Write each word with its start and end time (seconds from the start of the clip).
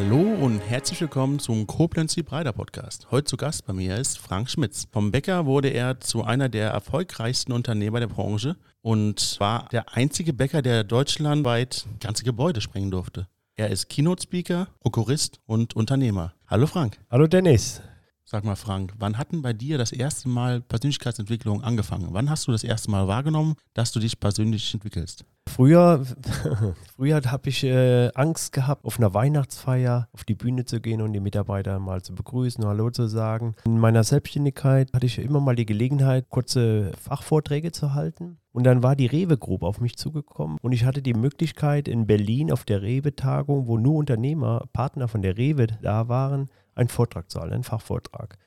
Hallo 0.00 0.20
und 0.20 0.60
herzlich 0.60 1.00
willkommen 1.00 1.40
zum 1.40 1.66
Koblenz 1.66 2.14
die 2.14 2.22
Breiter 2.22 2.52
Podcast. 2.52 3.08
Heute 3.10 3.24
zu 3.24 3.36
Gast 3.36 3.66
bei 3.66 3.72
mir 3.72 3.96
ist 3.96 4.16
Frank 4.20 4.48
Schmitz. 4.48 4.86
Vom 4.92 5.10
Bäcker 5.10 5.44
wurde 5.44 5.70
er 5.70 5.98
zu 5.98 6.22
einer 6.22 6.48
der 6.48 6.70
erfolgreichsten 6.70 7.50
Unternehmer 7.50 7.98
der 7.98 8.06
Branche 8.06 8.54
und 8.80 9.34
war 9.40 9.68
der 9.72 9.96
einzige 9.96 10.32
Bäcker, 10.32 10.62
der 10.62 10.84
deutschlandweit 10.84 11.84
ganze 11.98 12.22
Gebäude 12.22 12.60
sprengen 12.60 12.92
durfte. 12.92 13.26
Er 13.56 13.70
ist 13.70 13.88
Keynote-Speaker, 13.88 14.68
Prokurist 14.78 15.40
und 15.46 15.74
Unternehmer. 15.74 16.32
Hallo 16.46 16.68
Frank. 16.68 17.00
Hallo 17.10 17.26
Dennis. 17.26 17.82
Sag 18.30 18.44
mal, 18.44 18.56
Frank, 18.56 18.92
wann 18.98 19.16
hat 19.16 19.32
denn 19.32 19.40
bei 19.40 19.54
dir 19.54 19.78
das 19.78 19.90
erste 19.90 20.28
Mal 20.28 20.60
Persönlichkeitsentwicklung 20.60 21.64
angefangen? 21.64 22.08
Wann 22.10 22.28
hast 22.28 22.46
du 22.46 22.52
das 22.52 22.62
erste 22.62 22.90
Mal 22.90 23.08
wahrgenommen, 23.08 23.54
dass 23.72 23.90
du 23.90 24.00
dich 24.00 24.20
persönlich 24.20 24.74
entwickelst? 24.74 25.24
Früher, 25.48 26.04
früher 26.94 27.22
habe 27.24 27.48
ich 27.48 27.64
äh, 27.64 28.10
Angst 28.14 28.52
gehabt, 28.52 28.84
auf 28.84 28.98
einer 28.98 29.14
Weihnachtsfeier 29.14 30.08
auf 30.12 30.24
die 30.24 30.34
Bühne 30.34 30.66
zu 30.66 30.78
gehen 30.82 31.00
und 31.00 31.14
die 31.14 31.20
Mitarbeiter 31.20 31.78
mal 31.78 32.02
zu 32.02 32.14
begrüßen, 32.14 32.62
Hallo 32.66 32.90
zu 32.90 33.08
sagen. 33.08 33.54
In 33.64 33.78
meiner 33.78 34.04
Selbstständigkeit 34.04 34.90
hatte 34.92 35.06
ich 35.06 35.18
immer 35.20 35.40
mal 35.40 35.56
die 35.56 35.64
Gelegenheit, 35.64 36.28
kurze 36.28 36.92
Fachvorträge 37.00 37.72
zu 37.72 37.94
halten. 37.94 38.36
Und 38.52 38.64
dann 38.64 38.82
war 38.82 38.94
die 38.94 39.06
Rewe 39.06 39.38
Group 39.38 39.62
auf 39.62 39.80
mich 39.80 39.96
zugekommen 39.96 40.58
und 40.60 40.72
ich 40.72 40.84
hatte 40.84 41.00
die 41.00 41.14
Möglichkeit 41.14 41.86
in 41.86 42.06
Berlin 42.06 42.50
auf 42.50 42.64
der 42.64 42.82
Rewe-Tagung, 42.82 43.68
wo 43.68 43.78
nur 43.78 43.94
Unternehmer, 43.94 44.64
Partner 44.72 45.06
von 45.06 45.22
der 45.22 45.38
Rewe 45.38 45.68
da 45.80 46.08
waren, 46.08 46.50
einen 46.78 46.88
Vortrag 46.88 47.30
zu 47.30 47.40
halten, 47.40 47.54
einen 47.54 47.64
Fachvortrag. 47.64 48.38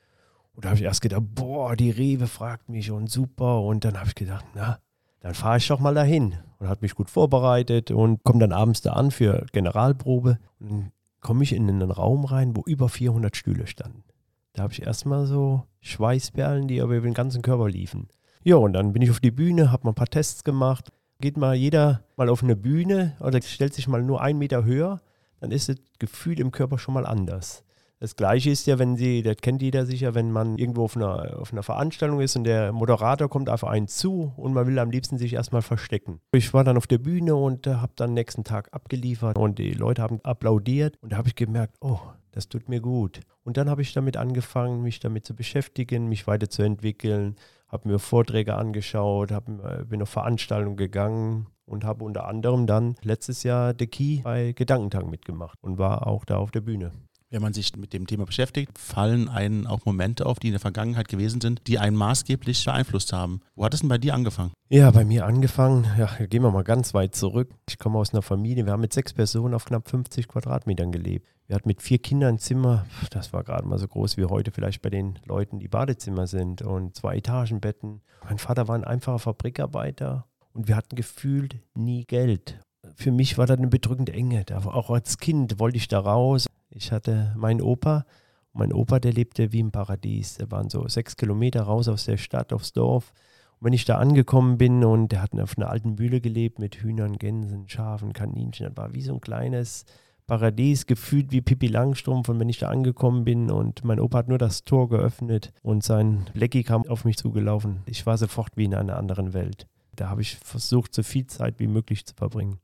Und 0.54 0.64
da 0.64 0.70
habe 0.70 0.78
ich 0.78 0.84
erst 0.84 1.00
gedacht, 1.00 1.22
boah, 1.34 1.76
die 1.76 1.90
Rewe 1.90 2.26
fragt 2.26 2.68
mich 2.68 2.90
und 2.90 3.10
super. 3.10 3.62
Und 3.62 3.84
dann 3.84 3.98
habe 3.98 4.08
ich 4.08 4.14
gedacht, 4.14 4.44
na, 4.54 4.78
dann 5.20 5.34
fahre 5.34 5.58
ich 5.58 5.68
doch 5.68 5.80
mal 5.80 5.94
dahin. 5.94 6.34
Und 6.58 6.68
hat 6.68 6.82
mich 6.82 6.94
gut 6.94 7.10
vorbereitet 7.10 7.90
und 7.90 8.22
komme 8.24 8.40
dann 8.40 8.52
abends 8.52 8.82
da 8.82 8.92
an 8.92 9.10
für 9.10 9.46
Generalprobe. 9.52 10.38
Und 10.60 10.92
komme 11.20 11.42
ich 11.42 11.52
in 11.52 11.68
einen 11.68 11.90
Raum 11.90 12.24
rein, 12.24 12.56
wo 12.56 12.62
über 12.66 12.88
400 12.88 13.36
Stühle 13.36 13.66
standen. 13.66 14.04
Da 14.52 14.62
habe 14.62 14.72
ich 14.72 14.82
erstmal 14.82 15.26
so 15.26 15.62
Schweißperlen, 15.80 16.68
die 16.68 16.80
aber 16.82 16.96
über 16.96 17.08
den 17.08 17.14
ganzen 17.14 17.40
Körper 17.42 17.68
liefen. 17.68 18.08
Ja, 18.44 18.56
und 18.56 18.74
dann 18.74 18.92
bin 18.92 19.02
ich 19.02 19.10
auf 19.10 19.20
die 19.20 19.30
Bühne, 19.30 19.72
habe 19.72 19.84
mal 19.84 19.92
ein 19.92 19.96
paar 19.96 20.08
Tests 20.08 20.44
gemacht. 20.44 20.90
Geht 21.20 21.36
mal 21.36 21.54
jeder 21.54 22.02
mal 22.16 22.28
auf 22.28 22.42
eine 22.42 22.56
Bühne 22.56 23.16
oder 23.20 23.40
stellt 23.40 23.72
sich 23.72 23.86
mal 23.86 24.02
nur 24.02 24.20
einen 24.20 24.40
Meter 24.40 24.64
höher, 24.64 25.00
dann 25.40 25.52
ist 25.52 25.68
das 25.68 25.76
Gefühl 26.00 26.40
im 26.40 26.50
Körper 26.50 26.78
schon 26.78 26.94
mal 26.94 27.06
anders. 27.06 27.64
Das 28.02 28.16
Gleiche 28.16 28.50
ist 28.50 28.66
ja, 28.66 28.80
wenn 28.80 28.96
Sie, 28.96 29.22
das 29.22 29.36
kennt 29.36 29.62
jeder 29.62 29.86
sicher, 29.86 30.12
wenn 30.16 30.32
man 30.32 30.58
irgendwo 30.58 30.82
auf 30.82 30.96
einer, 30.96 31.38
auf 31.38 31.52
einer 31.52 31.62
Veranstaltung 31.62 32.20
ist 32.20 32.34
und 32.34 32.42
der 32.42 32.72
Moderator 32.72 33.28
kommt 33.28 33.48
auf 33.48 33.62
einen 33.62 33.86
zu 33.86 34.32
und 34.36 34.52
man 34.54 34.66
will 34.66 34.80
am 34.80 34.90
liebsten 34.90 35.18
sich 35.18 35.34
erstmal 35.34 35.62
verstecken. 35.62 36.20
Ich 36.32 36.52
war 36.52 36.64
dann 36.64 36.76
auf 36.76 36.88
der 36.88 36.98
Bühne 36.98 37.36
und 37.36 37.68
äh, 37.68 37.74
habe 37.74 37.92
dann 37.94 38.12
nächsten 38.12 38.42
Tag 38.42 38.70
abgeliefert 38.72 39.38
und 39.38 39.60
die 39.60 39.70
Leute 39.70 40.02
haben 40.02 40.18
applaudiert 40.24 40.98
und 41.00 41.12
da 41.12 41.16
habe 41.16 41.28
ich 41.28 41.36
gemerkt, 41.36 41.76
oh, 41.80 42.00
das 42.32 42.48
tut 42.48 42.68
mir 42.68 42.80
gut. 42.80 43.20
Und 43.44 43.56
dann 43.56 43.70
habe 43.70 43.82
ich 43.82 43.92
damit 43.92 44.16
angefangen, 44.16 44.82
mich 44.82 44.98
damit 44.98 45.24
zu 45.24 45.36
beschäftigen, 45.36 46.08
mich 46.08 46.26
weiterzuentwickeln, 46.26 47.36
habe 47.68 47.88
mir 47.88 48.00
Vorträge 48.00 48.56
angeschaut, 48.56 49.30
hab, 49.30 49.48
äh, 49.48 49.84
bin 49.84 50.02
auf 50.02 50.08
Veranstaltungen 50.08 50.76
gegangen 50.76 51.46
und 51.66 51.84
habe 51.84 52.02
unter 52.02 52.26
anderem 52.26 52.66
dann 52.66 52.96
letztes 53.04 53.44
Jahr 53.44 53.72
The 53.78 53.86
Key 53.86 54.22
bei 54.24 54.50
Gedankentag 54.50 55.06
mitgemacht 55.06 55.56
und 55.62 55.78
war 55.78 56.08
auch 56.08 56.24
da 56.24 56.38
auf 56.38 56.50
der 56.50 56.62
Bühne 56.62 56.90
wenn 57.32 57.42
man 57.42 57.54
sich 57.54 57.74
mit 57.76 57.92
dem 57.94 58.06
Thema 58.06 58.26
beschäftigt, 58.26 58.78
fallen 58.78 59.28
einen 59.28 59.66
auch 59.66 59.84
Momente 59.86 60.26
auf, 60.26 60.38
die 60.38 60.48
in 60.48 60.52
der 60.52 60.60
Vergangenheit 60.60 61.08
gewesen 61.08 61.40
sind, 61.40 61.66
die 61.66 61.78
einen 61.78 61.96
maßgeblich 61.96 62.64
beeinflusst 62.64 63.12
haben. 63.12 63.40
Wo 63.56 63.64
hat 63.64 63.72
es 63.72 63.80
denn 63.80 63.88
bei 63.88 63.98
dir 63.98 64.14
angefangen? 64.14 64.52
Ja, 64.68 64.90
bei 64.90 65.04
mir 65.04 65.24
angefangen, 65.26 65.86
ja, 65.98 66.06
gehen 66.26 66.42
wir 66.42 66.50
mal 66.50 66.62
ganz 66.62 66.92
weit 66.94 67.14
zurück. 67.14 67.50
Ich 67.68 67.78
komme 67.78 67.98
aus 67.98 68.12
einer 68.12 68.22
Familie, 68.22 68.66
wir 68.66 68.72
haben 68.72 68.82
mit 68.82 68.92
sechs 68.92 69.14
Personen 69.14 69.54
auf 69.54 69.64
knapp 69.64 69.88
50 69.88 70.28
Quadratmetern 70.28 70.92
gelebt. 70.92 71.26
Wir 71.46 71.56
hatten 71.56 71.68
mit 71.68 71.82
vier 71.82 71.98
Kindern 71.98 72.34
ein 72.34 72.38
Zimmer, 72.38 72.86
das 73.10 73.32
war 73.32 73.44
gerade 73.44 73.66
mal 73.66 73.78
so 73.78 73.88
groß 73.88 74.16
wie 74.18 74.26
heute 74.26 74.52
vielleicht 74.52 74.82
bei 74.82 74.90
den 74.90 75.18
Leuten, 75.26 75.58
die 75.58 75.68
Badezimmer 75.68 76.26
sind 76.26 76.62
und 76.62 76.94
zwei 76.94 77.16
Etagenbetten. 77.16 78.02
Mein 78.24 78.38
Vater 78.38 78.68
war 78.68 78.74
ein 78.74 78.84
einfacher 78.84 79.18
Fabrikarbeiter 79.18 80.26
und 80.52 80.68
wir 80.68 80.76
hatten 80.76 80.96
gefühlt 80.96 81.58
nie 81.74 82.04
Geld. 82.04 82.60
Für 82.94 83.10
mich 83.10 83.38
war 83.38 83.46
das 83.46 83.58
eine 83.58 83.68
bedrückende 83.68 84.12
Enge. 84.12 84.44
Auch 84.52 84.90
als 84.90 85.18
Kind 85.18 85.58
wollte 85.58 85.76
ich 85.78 85.88
da 85.88 86.00
raus. 86.00 86.46
Ich 86.74 86.92
hatte 86.92 87.34
meinen 87.36 87.60
Opa. 87.60 88.04
Mein 88.52 88.72
Opa, 88.72 88.98
der 88.98 89.12
lebte 89.12 89.52
wie 89.52 89.60
im 89.60 89.70
Paradies. 89.70 90.34
Der 90.34 90.50
waren 90.50 90.68
so 90.68 90.86
sechs 90.88 91.16
Kilometer 91.16 91.62
raus 91.62 91.88
aus 91.88 92.04
der 92.04 92.16
Stadt, 92.16 92.52
aufs 92.52 92.72
Dorf. 92.72 93.12
Und 93.58 93.66
wenn 93.66 93.72
ich 93.72 93.84
da 93.84 93.98
angekommen 93.98 94.58
bin 94.58 94.84
und 94.84 95.12
der 95.12 95.22
hat 95.22 95.38
auf 95.38 95.56
einer 95.56 95.70
alten 95.70 95.94
Mühle 95.94 96.20
gelebt 96.20 96.58
mit 96.58 96.76
Hühnern, 96.76 97.18
Gänsen, 97.18 97.68
Schafen, 97.68 98.12
Kaninchen, 98.12 98.66
das 98.66 98.76
war 98.76 98.94
wie 98.94 99.02
so 99.02 99.14
ein 99.14 99.20
kleines 99.20 99.84
Paradies, 100.26 100.86
gefühlt 100.86 101.30
wie 101.30 101.40
Pippi 101.40 101.66
Langstrumpf. 101.66 102.28
Und 102.28 102.40
wenn 102.40 102.48
ich 102.48 102.58
da 102.58 102.68
angekommen 102.68 103.24
bin 103.24 103.50
und 103.50 103.84
mein 103.84 104.00
Opa 104.00 104.18
hat 104.18 104.28
nur 104.28 104.38
das 104.38 104.64
Tor 104.64 104.88
geöffnet 104.88 105.52
und 105.62 105.84
sein 105.84 106.26
Blackie 106.34 106.64
kam 106.64 106.86
auf 106.88 107.04
mich 107.04 107.16
zugelaufen, 107.16 107.82
ich 107.86 108.06
war 108.06 108.18
sofort 108.18 108.56
wie 108.56 108.64
in 108.64 108.74
einer 108.74 108.96
anderen 108.96 109.32
Welt. 109.32 109.66
Da 109.94 110.08
habe 110.08 110.22
ich 110.22 110.36
versucht, 110.36 110.94
so 110.94 111.02
viel 111.02 111.26
Zeit 111.26 111.58
wie 111.58 111.66
möglich 111.66 112.06
zu 112.06 112.14
verbringen. 112.14 112.58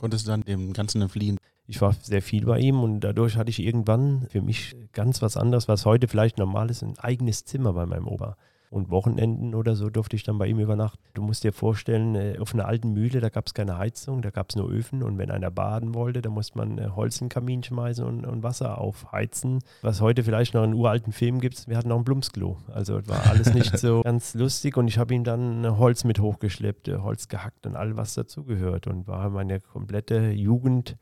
Konntest 0.00 0.26
du 0.26 0.30
dann 0.30 0.40
dem 0.42 0.72
Ganzen 0.72 1.02
entfliehen? 1.02 1.38
ich 1.70 1.80
war 1.80 1.94
sehr 1.94 2.20
viel 2.20 2.46
bei 2.46 2.58
ihm 2.58 2.82
und 2.82 3.00
dadurch 3.00 3.36
hatte 3.36 3.50
ich 3.50 3.60
irgendwann 3.60 4.26
für 4.28 4.42
mich 4.42 4.76
ganz 4.92 5.22
was 5.22 5.36
anderes, 5.36 5.68
was 5.68 5.86
heute 5.86 6.08
vielleicht 6.08 6.36
normal 6.36 6.68
ist, 6.68 6.82
ein 6.82 6.98
eigenes 6.98 7.44
Zimmer 7.44 7.72
bei 7.72 7.86
meinem 7.86 8.08
Opa. 8.08 8.36
Und 8.70 8.88
Wochenenden 8.88 9.56
oder 9.56 9.74
so 9.74 9.90
durfte 9.90 10.14
ich 10.14 10.22
dann 10.22 10.38
bei 10.38 10.46
ihm 10.46 10.60
übernachten. 10.60 11.02
Du 11.14 11.22
musst 11.22 11.42
dir 11.42 11.52
vorstellen, 11.52 12.14
äh, 12.14 12.38
auf 12.38 12.54
einer 12.54 12.66
alten 12.66 12.92
Mühle, 12.92 13.18
da 13.18 13.28
gab 13.28 13.48
es 13.48 13.52
keine 13.52 13.76
Heizung, 13.76 14.22
da 14.22 14.30
gab 14.30 14.50
es 14.50 14.56
nur 14.56 14.70
Öfen. 14.70 15.02
Und 15.02 15.18
wenn 15.18 15.32
einer 15.32 15.50
baden 15.50 15.92
wollte, 15.92 16.22
dann 16.22 16.34
musste 16.34 16.56
man 16.56 16.78
äh, 16.78 16.88
Holz 16.94 17.20
in 17.20 17.24
den 17.24 17.30
Kamin 17.30 17.64
schmeißen 17.64 18.04
und, 18.04 18.24
und, 18.24 18.44
Wasser 18.44 18.78
aufheizen. 18.78 19.58
Was 19.82 20.00
heute 20.00 20.22
vielleicht 20.22 20.54
noch 20.54 20.62
in 20.62 20.74
uralten 20.74 21.12
Filmen 21.12 21.40
gibt, 21.40 21.66
wir 21.66 21.76
hatten 21.76 21.90
auch 21.90 21.98
ein 21.98 22.04
Blumsklo. 22.04 22.58
Also 22.72 23.04
war 23.08 23.26
alles 23.26 23.52
nicht 23.52 23.76
so 23.76 24.02
ganz 24.04 24.34
lustig. 24.34 24.76
Und 24.76 24.86
ich 24.86 24.98
habe 24.98 25.14
ihm 25.14 25.24
dann 25.24 25.76
Holz 25.76 26.04
mit 26.04 26.20
hochgeschleppt, 26.20 26.86
äh, 26.86 26.98
Holz 26.98 27.26
gehackt 27.26 27.66
und 27.66 27.74
all 27.74 27.96
was 27.96 28.14
dazugehört. 28.14 28.86
Und 28.86 29.08
war 29.08 29.30
meine 29.30 29.58
komplette 29.58 30.30
Jugend 30.30 30.96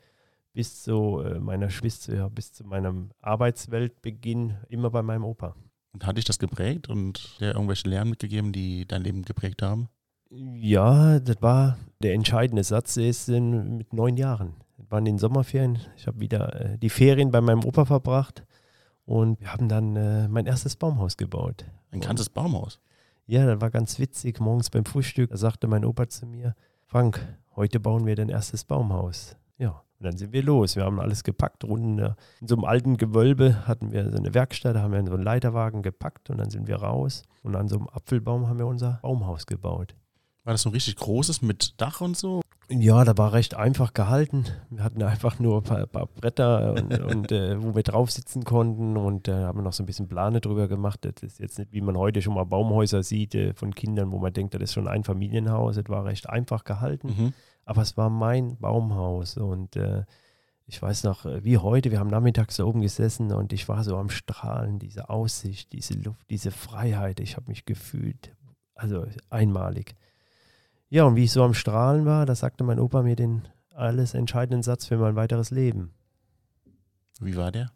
bis 0.54 0.82
zu 0.82 1.20
äh, 1.20 1.38
meiner 1.38 1.68
ja, 1.68 2.28
bis 2.28 2.52
zu 2.54 2.64
meinem 2.64 3.10
Arbeitsweltbeginn 3.20 4.56
immer 4.70 4.90
bei 4.90 5.02
meinem 5.02 5.24
Opa. 5.24 5.54
Und 5.92 6.06
hat 6.06 6.16
dich 6.16 6.24
das 6.24 6.38
geprägt 6.38 6.88
und 6.88 7.40
dir 7.40 7.54
irgendwelche 7.54 7.88
Lernen 7.88 8.10
mitgegeben, 8.10 8.52
die 8.52 8.86
dein 8.86 9.02
Leben 9.02 9.22
geprägt 9.22 9.62
haben? 9.62 9.88
Ja, 10.30 11.18
das 11.20 11.40
war 11.40 11.78
der 12.02 12.14
entscheidende 12.14 12.62
Satz, 12.62 12.94
der 12.94 13.08
ist 13.08 13.28
in, 13.28 13.78
mit 13.78 13.92
neun 13.92 14.16
Jahren. 14.16 14.54
Das 14.76 14.90
waren 14.90 15.04
den 15.04 15.18
Sommerferien. 15.18 15.78
Ich 15.96 16.06
habe 16.06 16.20
wieder 16.20 16.54
äh, 16.60 16.78
die 16.78 16.90
Ferien 16.90 17.30
bei 17.30 17.40
meinem 17.40 17.64
Opa 17.64 17.86
verbracht 17.86 18.44
und 19.04 19.40
wir 19.40 19.52
haben 19.52 19.68
dann 19.68 19.96
äh, 19.96 20.28
mein 20.28 20.46
erstes 20.46 20.76
Baumhaus 20.76 21.16
gebaut. 21.16 21.64
Ein 21.90 22.00
ganzes 22.00 22.28
Baumhaus? 22.28 22.78
Ja, 23.26 23.46
das 23.46 23.60
war 23.60 23.70
ganz 23.70 23.98
witzig. 23.98 24.40
Morgens 24.40 24.70
beim 24.70 24.84
Frühstück, 24.84 25.30
da 25.30 25.36
sagte 25.36 25.66
mein 25.66 25.84
Opa 25.84 26.08
zu 26.08 26.26
mir, 26.26 26.54
Frank, 26.86 27.26
heute 27.56 27.80
bauen 27.80 28.06
wir 28.06 28.14
dein 28.14 28.28
erstes 28.28 28.64
Baumhaus. 28.64 29.36
Ja, 29.56 29.82
und 30.00 30.04
dann 30.04 30.16
sind 30.16 30.32
wir 30.32 30.42
los. 30.42 30.76
Wir 30.76 30.84
haben 30.84 31.00
alles 31.00 31.24
gepackt. 31.24 31.64
Unten 31.64 31.98
in 32.40 32.48
so 32.48 32.54
einem 32.54 32.64
alten 32.64 32.96
Gewölbe 32.96 33.66
hatten 33.66 33.90
wir 33.90 34.10
so 34.10 34.16
eine 34.16 34.32
Werkstatt, 34.32 34.76
haben 34.76 34.92
wir 34.92 35.04
so 35.04 35.14
einen 35.14 35.24
Leiterwagen 35.24 35.82
gepackt 35.82 36.30
und 36.30 36.38
dann 36.38 36.50
sind 36.50 36.68
wir 36.68 36.76
raus. 36.76 37.24
Und 37.42 37.56
an 37.56 37.68
so 37.68 37.76
einem 37.76 37.88
Apfelbaum 37.88 38.48
haben 38.48 38.58
wir 38.58 38.66
unser 38.66 39.00
Baumhaus 39.02 39.46
gebaut. 39.46 39.96
War 40.44 40.54
das 40.54 40.62
so 40.62 40.70
ein 40.70 40.72
richtig 40.72 40.96
großes 40.96 41.42
mit 41.42 41.80
Dach 41.80 42.00
und 42.00 42.16
so? 42.16 42.40
Ja, 42.70 43.02
da 43.04 43.16
war 43.16 43.32
recht 43.32 43.54
einfach 43.54 43.94
gehalten. 43.94 44.44
Wir 44.68 44.84
hatten 44.84 45.02
einfach 45.02 45.38
nur 45.38 45.58
ein 45.58 45.62
paar, 45.62 45.86
paar 45.86 46.06
Bretter, 46.06 46.74
und, 46.74 47.00
und 47.00 47.32
äh, 47.32 47.62
wo 47.62 47.74
wir 47.74 47.82
drauf 47.82 48.10
sitzen 48.10 48.44
konnten 48.44 48.96
und 48.96 49.26
da 49.26 49.40
äh, 49.40 49.44
haben 49.44 49.58
wir 49.58 49.62
noch 49.62 49.72
so 49.72 49.82
ein 49.82 49.86
bisschen 49.86 50.08
Plane 50.08 50.40
drüber 50.40 50.68
gemacht. 50.68 51.00
Das 51.04 51.22
ist 51.22 51.40
jetzt 51.40 51.58
nicht, 51.58 51.72
wie 51.72 51.80
man 51.80 51.96
heute 51.96 52.20
schon 52.20 52.34
mal 52.34 52.44
Baumhäuser 52.44 53.02
sieht 53.02 53.34
äh, 53.34 53.54
von 53.54 53.74
Kindern, 53.74 54.12
wo 54.12 54.18
man 54.18 54.32
denkt, 54.32 54.54
das 54.54 54.62
ist 54.62 54.74
schon 54.74 54.86
ein 54.86 55.02
Familienhaus. 55.02 55.78
Es 55.78 55.88
war 55.88 56.04
recht 56.04 56.28
einfach 56.28 56.64
gehalten. 56.64 57.08
Mhm. 57.08 57.32
Aber 57.64 57.82
es 57.82 57.96
war 57.96 58.10
mein 58.10 58.58
Baumhaus 58.58 59.36
und 59.38 59.76
äh, 59.76 60.04
ich 60.66 60.80
weiß 60.82 61.04
noch, 61.04 61.24
äh, 61.24 61.42
wie 61.44 61.56
heute, 61.56 61.90
wir 61.90 61.98
haben 61.98 62.10
nachmittags 62.10 62.56
da 62.56 62.64
oben 62.64 62.82
gesessen 62.82 63.32
und 63.32 63.54
ich 63.54 63.68
war 63.68 63.82
so 63.82 63.96
am 63.96 64.10
Strahlen, 64.10 64.78
diese 64.78 65.08
Aussicht, 65.08 65.72
diese 65.72 65.94
Luft, 65.94 66.28
diese 66.28 66.50
Freiheit. 66.50 67.20
Ich 67.20 67.36
habe 67.36 67.48
mich 67.48 67.64
gefühlt, 67.64 68.34
also 68.74 69.06
einmalig. 69.30 69.94
Ja, 70.90 71.04
und 71.04 71.16
wie 71.16 71.24
ich 71.24 71.32
so 71.32 71.42
am 71.42 71.54
Strahlen 71.54 72.06
war, 72.06 72.24
da 72.24 72.34
sagte 72.34 72.64
mein 72.64 72.80
Opa 72.80 73.02
mir 73.02 73.16
den 73.16 73.46
alles 73.74 74.14
entscheidenden 74.14 74.62
Satz 74.62 74.86
für 74.86 74.96
mein 74.96 75.16
weiteres 75.16 75.50
Leben. 75.50 75.92
Wie 77.20 77.36
war 77.36 77.52
der? 77.52 77.72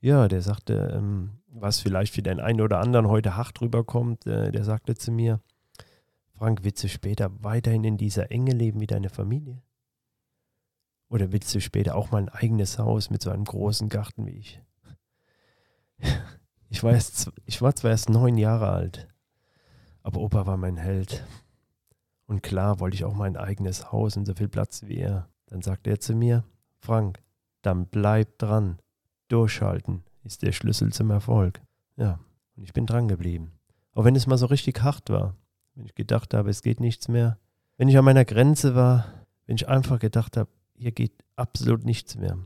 Ja, 0.00 0.28
der 0.28 0.42
sagte, 0.42 0.92
ähm, 0.94 1.40
was 1.48 1.80
vielleicht 1.80 2.14
für 2.14 2.22
den 2.22 2.40
einen 2.40 2.60
oder 2.60 2.78
anderen 2.78 3.08
heute 3.08 3.36
hart 3.36 3.60
rüberkommt, 3.60 4.26
äh, 4.26 4.52
der 4.52 4.64
sagte 4.64 4.94
zu 4.94 5.10
mir, 5.10 5.40
Frank, 6.34 6.60
willst 6.62 6.84
du 6.84 6.88
später 6.88 7.30
weiterhin 7.42 7.82
in 7.82 7.96
dieser 7.96 8.30
Enge 8.30 8.52
leben 8.52 8.80
wie 8.80 8.86
deine 8.86 9.08
Familie? 9.08 9.60
Oder 11.08 11.32
willst 11.32 11.52
du 11.54 11.60
später 11.60 11.96
auch 11.96 12.12
mal 12.12 12.22
ein 12.22 12.28
eigenes 12.28 12.78
Haus 12.78 13.10
mit 13.10 13.22
so 13.22 13.30
einem 13.30 13.44
großen 13.44 13.88
Garten 13.88 14.26
wie 14.26 14.38
ich? 14.38 14.62
Ich 16.70 16.82
war, 16.82 16.92
erst, 16.92 17.32
ich 17.46 17.62
war 17.62 17.74
zwar 17.74 17.92
erst 17.92 18.10
neun 18.10 18.36
Jahre 18.36 18.68
alt, 18.68 19.08
aber 20.02 20.20
Opa 20.20 20.46
war 20.46 20.58
mein 20.58 20.76
Held. 20.76 21.24
Und 22.28 22.42
klar 22.42 22.78
wollte 22.78 22.94
ich 22.94 23.04
auch 23.04 23.14
mein 23.14 23.38
eigenes 23.38 23.90
Haus 23.90 24.16
und 24.18 24.26
so 24.26 24.34
viel 24.34 24.48
Platz 24.48 24.82
wie 24.86 24.98
er. 24.98 25.28
Dann 25.46 25.62
sagte 25.62 25.88
er 25.88 25.98
zu 25.98 26.14
mir, 26.14 26.44
Frank, 26.78 27.22
dann 27.62 27.86
bleib 27.86 28.38
dran. 28.38 28.78
Durchhalten 29.28 30.04
ist 30.24 30.42
der 30.42 30.52
Schlüssel 30.52 30.92
zum 30.92 31.10
Erfolg. 31.10 31.62
Ja, 31.96 32.20
und 32.54 32.64
ich 32.64 32.74
bin 32.74 32.84
dran 32.84 33.08
geblieben. 33.08 33.52
Auch 33.94 34.04
wenn 34.04 34.14
es 34.14 34.26
mal 34.26 34.36
so 34.36 34.46
richtig 34.46 34.82
hart 34.82 35.08
war. 35.08 35.34
Wenn 35.74 35.86
ich 35.86 35.94
gedacht 35.94 36.34
habe, 36.34 36.50
es 36.50 36.60
geht 36.60 36.80
nichts 36.80 37.08
mehr. 37.08 37.38
Wenn 37.78 37.88
ich 37.88 37.96
an 37.96 38.04
meiner 38.04 38.26
Grenze 38.26 38.74
war, 38.74 39.06
wenn 39.46 39.56
ich 39.56 39.68
einfach 39.68 39.98
gedacht 39.98 40.36
habe, 40.36 40.50
hier 40.74 40.92
geht 40.92 41.24
absolut 41.34 41.84
nichts 41.84 42.14
mehr. 42.16 42.36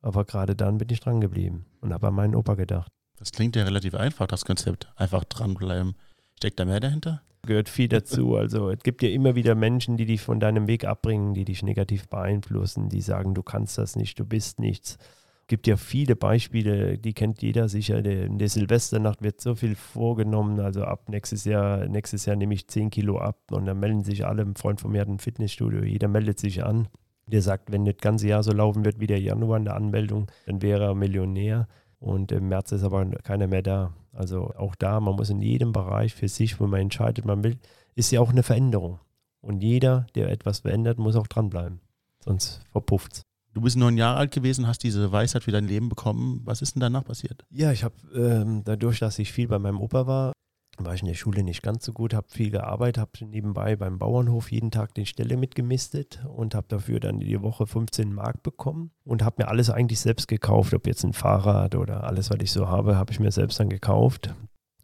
Aber 0.00 0.24
gerade 0.24 0.54
dann 0.54 0.78
bin 0.78 0.88
ich 0.90 1.00
dran 1.00 1.20
geblieben 1.20 1.66
und 1.80 1.92
habe 1.92 2.06
an 2.06 2.14
meinen 2.14 2.36
Opa 2.36 2.54
gedacht. 2.54 2.92
Das 3.16 3.32
klingt 3.32 3.56
ja 3.56 3.64
relativ 3.64 3.94
einfach, 3.94 4.28
das 4.28 4.44
Konzept. 4.44 4.92
Einfach 4.94 5.24
dranbleiben. 5.24 5.94
Steckt 6.36 6.60
da 6.60 6.64
mehr 6.64 6.80
dahinter? 6.80 7.22
Gehört 7.46 7.68
viel 7.68 7.88
dazu. 7.88 8.36
Also 8.44 8.70
es 8.70 8.82
gibt 8.82 9.02
ja 9.02 9.08
immer 9.08 9.34
wieder 9.34 9.54
Menschen, 9.54 9.96
die 9.96 10.06
dich 10.06 10.20
von 10.20 10.40
deinem 10.40 10.66
Weg 10.66 10.84
abbringen, 10.84 11.34
die 11.34 11.44
dich 11.44 11.62
negativ 11.62 12.08
beeinflussen, 12.08 12.88
die 12.88 13.00
sagen, 13.00 13.34
du 13.34 13.42
kannst 13.42 13.78
das 13.78 13.96
nicht, 13.96 14.18
du 14.18 14.24
bist 14.24 14.60
nichts. 14.60 14.98
Es 15.44 15.48
gibt 15.48 15.66
ja 15.66 15.76
viele 15.76 16.16
Beispiele, 16.16 16.96
die 16.96 17.12
kennt 17.12 17.42
jeder 17.42 17.68
sicher. 17.68 18.02
In 18.02 18.38
der 18.38 18.48
Silvesternacht 18.48 19.22
wird 19.22 19.42
so 19.42 19.54
viel 19.54 19.74
vorgenommen. 19.74 20.58
Also 20.58 20.84
ab 20.84 21.10
nächstes 21.10 21.44
Jahr, 21.44 21.86
nächstes 21.86 22.24
Jahr 22.24 22.36
nehme 22.36 22.54
ich 22.54 22.66
10 22.66 22.88
Kilo 22.88 23.18
ab 23.18 23.36
und 23.50 23.66
dann 23.66 23.78
melden 23.78 24.04
sich 24.04 24.26
alle. 24.26 24.40
Ein 24.40 24.54
Freund 24.54 24.80
von 24.80 24.92
mir 24.92 25.02
hat 25.02 25.08
ein 25.08 25.18
Fitnessstudio, 25.18 25.84
jeder 25.84 26.08
meldet 26.08 26.38
sich 26.38 26.64
an. 26.64 26.88
Der 27.26 27.42
sagt, 27.42 27.72
wenn 27.72 27.84
das 27.84 27.96
ganze 28.00 28.26
Jahr 28.26 28.42
so 28.42 28.52
laufen 28.52 28.86
wird 28.86 29.00
wie 29.00 29.06
der 29.06 29.20
Januar 29.20 29.58
in 29.58 29.66
der 29.66 29.76
Anmeldung, 29.76 30.28
dann 30.46 30.62
wäre 30.62 30.84
er 30.84 30.94
Millionär. 30.94 31.68
Und 32.00 32.32
im 32.32 32.48
März 32.48 32.72
ist 32.72 32.82
aber 32.82 33.04
keiner 33.22 33.46
mehr 33.46 33.62
da. 33.62 33.92
Also 34.14 34.52
auch 34.56 34.74
da, 34.74 35.00
man 35.00 35.16
muss 35.16 35.30
in 35.30 35.42
jedem 35.42 35.72
Bereich 35.72 36.14
für 36.14 36.28
sich, 36.28 36.60
wo 36.60 36.66
man 36.66 36.80
entscheidet, 36.80 37.24
man 37.24 37.42
will, 37.42 37.58
ist 37.94 38.10
ja 38.10 38.20
auch 38.20 38.30
eine 38.30 38.42
Veränderung. 38.42 39.00
Und 39.40 39.62
jeder, 39.62 40.06
der 40.14 40.30
etwas 40.30 40.60
verändert, 40.60 40.98
muss 40.98 41.16
auch 41.16 41.26
dranbleiben. 41.26 41.80
Sonst 42.24 42.62
verpufft 42.70 43.12
es. 43.12 43.22
Du 43.52 43.60
bist 43.60 43.76
neun 43.76 43.96
Jahre 43.96 44.18
alt 44.18 44.32
gewesen, 44.32 44.66
hast 44.66 44.82
diese 44.82 45.12
Weisheit 45.12 45.44
für 45.44 45.52
dein 45.52 45.68
Leben 45.68 45.88
bekommen. 45.88 46.40
Was 46.44 46.62
ist 46.62 46.74
denn 46.74 46.80
danach 46.80 47.04
passiert? 47.04 47.44
Ja, 47.50 47.70
ich 47.70 47.84
habe 47.84 47.94
ähm, 48.14 48.62
dadurch, 48.64 48.98
dass 48.98 49.18
ich 49.18 49.32
viel 49.32 49.46
bei 49.46 49.58
meinem 49.58 49.80
Opa 49.80 50.06
war, 50.06 50.32
war 50.78 50.94
ich 50.94 51.02
in 51.02 51.08
der 51.08 51.14
Schule 51.14 51.42
nicht 51.42 51.62
ganz 51.62 51.84
so 51.84 51.92
gut, 51.92 52.14
habe 52.14 52.26
viel 52.28 52.50
gearbeitet, 52.50 52.98
habe 52.98 53.12
nebenbei 53.24 53.76
beim 53.76 53.98
Bauernhof 53.98 54.50
jeden 54.50 54.70
Tag 54.70 54.94
den 54.94 55.06
Stelle 55.06 55.36
mitgemistet 55.36 56.24
und 56.34 56.54
habe 56.54 56.66
dafür 56.68 57.00
dann 57.00 57.20
die 57.20 57.40
Woche 57.42 57.66
15 57.66 58.12
Mark 58.12 58.42
bekommen 58.42 58.90
und 59.04 59.22
habe 59.22 59.42
mir 59.42 59.48
alles 59.48 59.70
eigentlich 59.70 60.00
selbst 60.00 60.26
gekauft, 60.26 60.74
ob 60.74 60.86
jetzt 60.86 61.04
ein 61.04 61.12
Fahrrad 61.12 61.74
oder 61.74 62.04
alles, 62.04 62.30
was 62.30 62.38
ich 62.40 62.50
so 62.50 62.68
habe, 62.68 62.96
habe 62.96 63.12
ich 63.12 63.20
mir 63.20 63.30
selbst 63.30 63.60
dann 63.60 63.68
gekauft. 63.68 64.34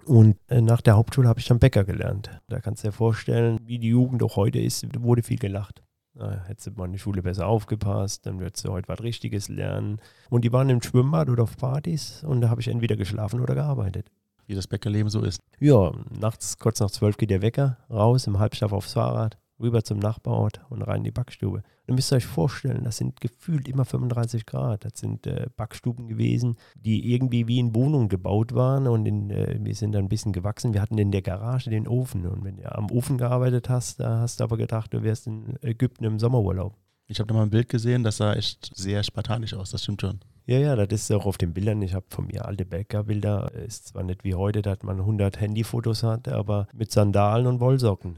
Und 0.05 0.37
äh, 0.49 0.61
nach 0.61 0.81
der 0.81 0.97
Hauptschule 0.97 1.29
habe 1.29 1.41
ich 1.41 1.47
dann 1.47 1.59
Bäcker 1.59 1.85
gelernt. 1.85 2.31
Da 2.49 2.61
kannst 2.61 2.85
du 2.85 2.89
dir 2.89 2.93
vorstellen, 2.93 3.59
wie 3.65 3.79
die 3.79 3.89
Jugend 3.89 4.23
auch 4.23 4.37
heute 4.37 4.59
ist, 4.59 4.87
wurde 5.03 5.23
viel 5.23 5.39
gelacht. 5.39 5.83
Na, 6.15 6.45
hättest 6.47 6.67
du 6.67 6.71
mal 6.73 6.87
in 6.87 6.93
der 6.93 6.99
Schule 6.99 7.23
besser 7.23 7.47
aufgepasst, 7.47 8.27
dann 8.27 8.41
würdest 8.41 8.65
du 8.65 8.73
heute 8.73 8.89
was 8.89 9.03
Richtiges 9.03 9.49
lernen. 9.49 10.01
Und 10.29 10.45
die 10.45 10.53
waren 10.53 10.69
im 10.69 10.83
Schwimmbad 10.83 11.29
oder 11.31 11.45
auf 11.45 11.57
Partys 11.57 12.25
und 12.25 12.41
da 12.41 12.49
habe 12.49 12.61
ich 12.61 12.69
entweder 12.69 12.97
geschlafen 12.97 13.41
oder 13.41 13.55
gearbeitet. 13.55 14.11
Wie 14.51 14.57
das 14.57 14.67
Bäckerleben 14.67 15.09
so 15.11 15.23
ist. 15.23 15.41
Ja, 15.61 15.93
nachts, 16.11 16.59
kurz 16.59 16.81
nach 16.81 16.91
zwölf 16.91 17.17
geht 17.17 17.31
der 17.31 17.41
Wecker, 17.41 17.77
raus 17.89 18.27
im 18.27 18.41
Halbschlaf 18.41 18.73
aufs 18.73 18.95
Fahrrad, 18.95 19.39
rüber 19.61 19.85
zum 19.85 20.01
Nachbarort 20.01 20.61
und 20.71 20.83
rein 20.83 20.99
in 20.99 21.05
die 21.05 21.13
Backstube. 21.13 21.63
Dann 21.87 21.95
müsst 21.95 22.13
ihr 22.13 22.17
euch 22.17 22.27
vorstellen, 22.27 22.83
das 22.83 22.97
sind 22.97 23.21
gefühlt 23.21 23.69
immer 23.69 23.85
35 23.85 24.47
Grad. 24.47 24.85
Das 24.85 24.95
sind 24.97 25.29
äh, 25.29 25.47
Backstuben 25.57 26.09
gewesen, 26.09 26.57
die 26.75 27.13
irgendwie 27.13 27.47
wie 27.47 27.61
in 27.61 27.77
Wohnungen 27.77 28.09
gebaut 28.09 28.53
waren 28.53 28.89
und 28.89 29.07
in, 29.07 29.31
äh, 29.31 29.57
wir 29.61 29.75
sind 29.77 29.93
dann 29.93 30.07
ein 30.07 30.09
bisschen 30.09 30.33
gewachsen. 30.33 30.75
Wir 30.75 30.83
hatten 30.83 30.99
in 30.99 31.13
der 31.13 31.23
Garage 31.23 31.71
den 31.71 31.87
Ofen 31.87 32.27
und 32.27 32.43
wenn 32.43 32.57
du 32.57 32.75
am 32.75 32.91
Ofen 32.91 33.19
gearbeitet 33.19 33.69
hast, 33.69 34.01
da 34.01 34.19
hast 34.19 34.41
du 34.41 34.45
aber 34.45 34.57
gedacht, 34.57 34.93
du 34.93 35.05
wärst 35.05 35.29
in 35.29 35.63
Ägypten 35.63 36.03
im 36.03 36.19
Sommerurlaub. 36.19 36.77
Ich 37.07 37.21
habe 37.21 37.29
da 37.29 37.35
mal 37.35 37.43
ein 37.43 37.51
Bild 37.51 37.69
gesehen, 37.69 38.03
das 38.03 38.17
sah 38.17 38.35
echt 38.35 38.73
sehr 38.75 39.05
spartanisch 39.05 39.55
aus, 39.55 39.71
das 39.71 39.85
stimmt 39.85 40.01
schon. 40.01 40.19
Ja, 40.51 40.59
ja, 40.59 40.75
das 40.75 41.03
ist 41.03 41.13
auch 41.13 41.27
auf 41.27 41.39
den 41.39 41.55
Bildern. 41.55 41.81
Ich 41.81 41.95
habe 41.95 42.07
von 42.09 42.27
mir 42.27 42.45
alte 42.45 42.65
Bäckerbilder. 42.65 43.53
Ist 43.55 43.87
zwar 43.87 44.03
nicht 44.03 44.25
wie 44.25 44.35
heute, 44.35 44.63
dass 44.63 44.83
man 44.83 44.99
100 44.99 45.41
Handyfotos 45.41 46.03
hat, 46.03 46.27
aber 46.27 46.67
mit 46.73 46.91
Sandalen 46.91 47.47
und 47.47 47.61
Wollsocken. 47.61 48.17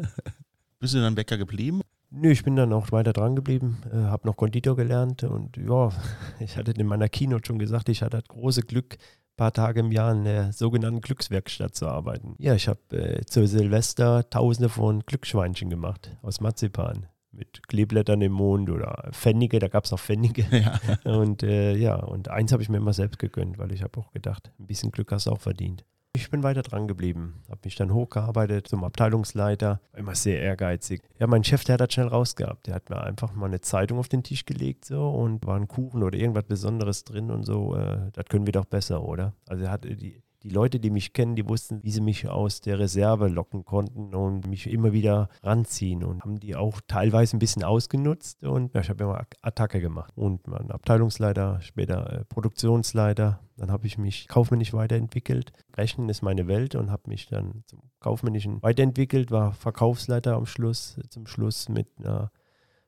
Bist 0.80 0.92
du 0.92 1.00
dann 1.00 1.14
Bäcker 1.14 1.38
geblieben? 1.38 1.80
Nö, 2.10 2.30
ich 2.30 2.44
bin 2.44 2.56
dann 2.56 2.74
auch 2.74 2.92
weiter 2.92 3.14
dran 3.14 3.36
geblieben, 3.36 3.78
äh, 3.90 3.96
habe 3.96 4.28
noch 4.28 4.36
Konditor 4.36 4.76
gelernt 4.76 5.24
und 5.24 5.56
ja, 5.56 5.92
ich 6.40 6.58
hatte 6.58 6.72
in 6.72 6.86
meiner 6.86 7.08
Keynote 7.08 7.46
schon 7.46 7.58
gesagt, 7.58 7.88
ich 7.88 8.02
hatte 8.02 8.18
das 8.18 8.28
große 8.28 8.60
Glück, 8.60 8.98
ein 8.98 9.36
paar 9.38 9.54
Tage 9.54 9.80
im 9.80 9.92
Jahr 9.92 10.12
in 10.12 10.24
der 10.24 10.52
sogenannten 10.52 11.00
Glückswerkstatt 11.00 11.74
zu 11.74 11.88
arbeiten. 11.88 12.34
Ja, 12.36 12.54
ich 12.54 12.68
habe 12.68 12.80
äh, 12.90 13.24
zu 13.24 13.46
Silvester 13.46 14.28
tausende 14.28 14.68
von 14.68 15.00
Glücksschweinchen 15.06 15.70
gemacht 15.70 16.14
aus 16.20 16.42
Marzipan 16.42 17.06
mit 17.36 17.68
Kleeblättern 17.68 18.20
im 18.22 18.32
Mond 18.32 18.70
oder 18.70 19.10
Pfennige, 19.12 19.58
da 19.58 19.68
gab 19.68 19.84
es 19.84 19.90
noch 19.90 20.00
Pfennige. 20.00 20.44
Ja. 20.56 20.80
Und 21.04 21.42
äh, 21.42 21.76
ja, 21.76 21.96
und 21.96 22.28
eins 22.28 22.50
habe 22.52 22.62
ich 22.62 22.68
mir 22.68 22.78
immer 22.78 22.92
selbst 22.92 23.18
gegönnt, 23.18 23.58
weil 23.58 23.72
ich 23.72 23.82
habe 23.82 24.00
auch 24.00 24.10
gedacht, 24.12 24.50
ein 24.58 24.66
bisschen 24.66 24.90
Glück 24.90 25.12
hast 25.12 25.26
du 25.26 25.32
auch 25.32 25.40
verdient. 25.40 25.84
Ich 26.16 26.30
bin 26.30 26.42
weiter 26.42 26.62
dran 26.62 26.88
geblieben, 26.88 27.42
habe 27.50 27.60
mich 27.64 27.76
dann 27.76 27.92
hochgearbeitet 27.92 28.66
zum 28.68 28.84
Abteilungsleiter, 28.84 29.82
immer 29.94 30.14
sehr 30.14 30.40
ehrgeizig. 30.40 31.02
Ja, 31.18 31.26
mein 31.26 31.44
Chef, 31.44 31.62
der 31.64 31.74
hat 31.74 31.82
das 31.82 31.92
schnell 31.92 32.08
rausgehabt. 32.08 32.68
Der 32.68 32.74
hat 32.76 32.88
mir 32.88 33.02
einfach 33.02 33.34
mal 33.34 33.46
eine 33.46 33.60
Zeitung 33.60 33.98
auf 33.98 34.08
den 34.08 34.22
Tisch 34.22 34.46
gelegt 34.46 34.86
so 34.86 35.10
und 35.10 35.46
war 35.46 35.56
ein 35.56 35.68
Kuchen 35.68 36.02
oder 36.02 36.16
irgendwas 36.16 36.44
Besonderes 36.44 37.04
drin 37.04 37.30
und 37.30 37.44
so. 37.44 37.76
Äh, 37.76 38.10
das 38.14 38.24
können 38.30 38.46
wir 38.46 38.52
doch 38.52 38.64
besser, 38.64 39.02
oder? 39.02 39.34
Also 39.46 39.64
er 39.64 39.70
hat 39.70 39.84
die, 39.84 40.22
die 40.46 40.54
Leute, 40.54 40.78
die 40.78 40.90
mich 40.90 41.12
kennen, 41.12 41.34
die 41.34 41.48
wussten, 41.48 41.82
wie 41.82 41.90
sie 41.90 42.00
mich 42.00 42.28
aus 42.28 42.60
der 42.60 42.78
Reserve 42.78 43.26
locken 43.26 43.64
konnten 43.64 44.14
und 44.14 44.46
mich 44.46 44.70
immer 44.70 44.92
wieder 44.92 45.28
ranziehen 45.42 46.04
und 46.04 46.22
haben 46.22 46.38
die 46.38 46.54
auch 46.54 46.80
teilweise 46.86 47.36
ein 47.36 47.40
bisschen 47.40 47.64
ausgenutzt 47.64 48.44
und 48.44 48.72
ja, 48.72 48.80
ich 48.80 48.88
habe 48.88 49.02
immer 49.02 49.26
Attacke 49.42 49.80
gemacht. 49.80 50.12
Und 50.14 50.46
mein 50.46 50.70
Abteilungsleiter, 50.70 51.60
später 51.62 52.12
äh, 52.12 52.24
Produktionsleiter, 52.26 53.40
dann 53.56 53.72
habe 53.72 53.88
ich 53.88 53.98
mich 53.98 54.28
kaufmännisch 54.28 54.72
weiterentwickelt. 54.72 55.52
Rechnen 55.76 56.08
ist 56.08 56.22
meine 56.22 56.46
Welt 56.46 56.76
und 56.76 56.92
habe 56.92 57.10
mich 57.10 57.26
dann 57.26 57.64
zum 57.66 57.80
kaufmännischen 57.98 58.62
weiterentwickelt, 58.62 59.32
war 59.32 59.52
Verkaufsleiter 59.52 60.36
am 60.36 60.46
Schluss, 60.46 61.00
zum 61.08 61.26
Schluss 61.26 61.68
mit 61.68 61.88
einer 61.98 62.30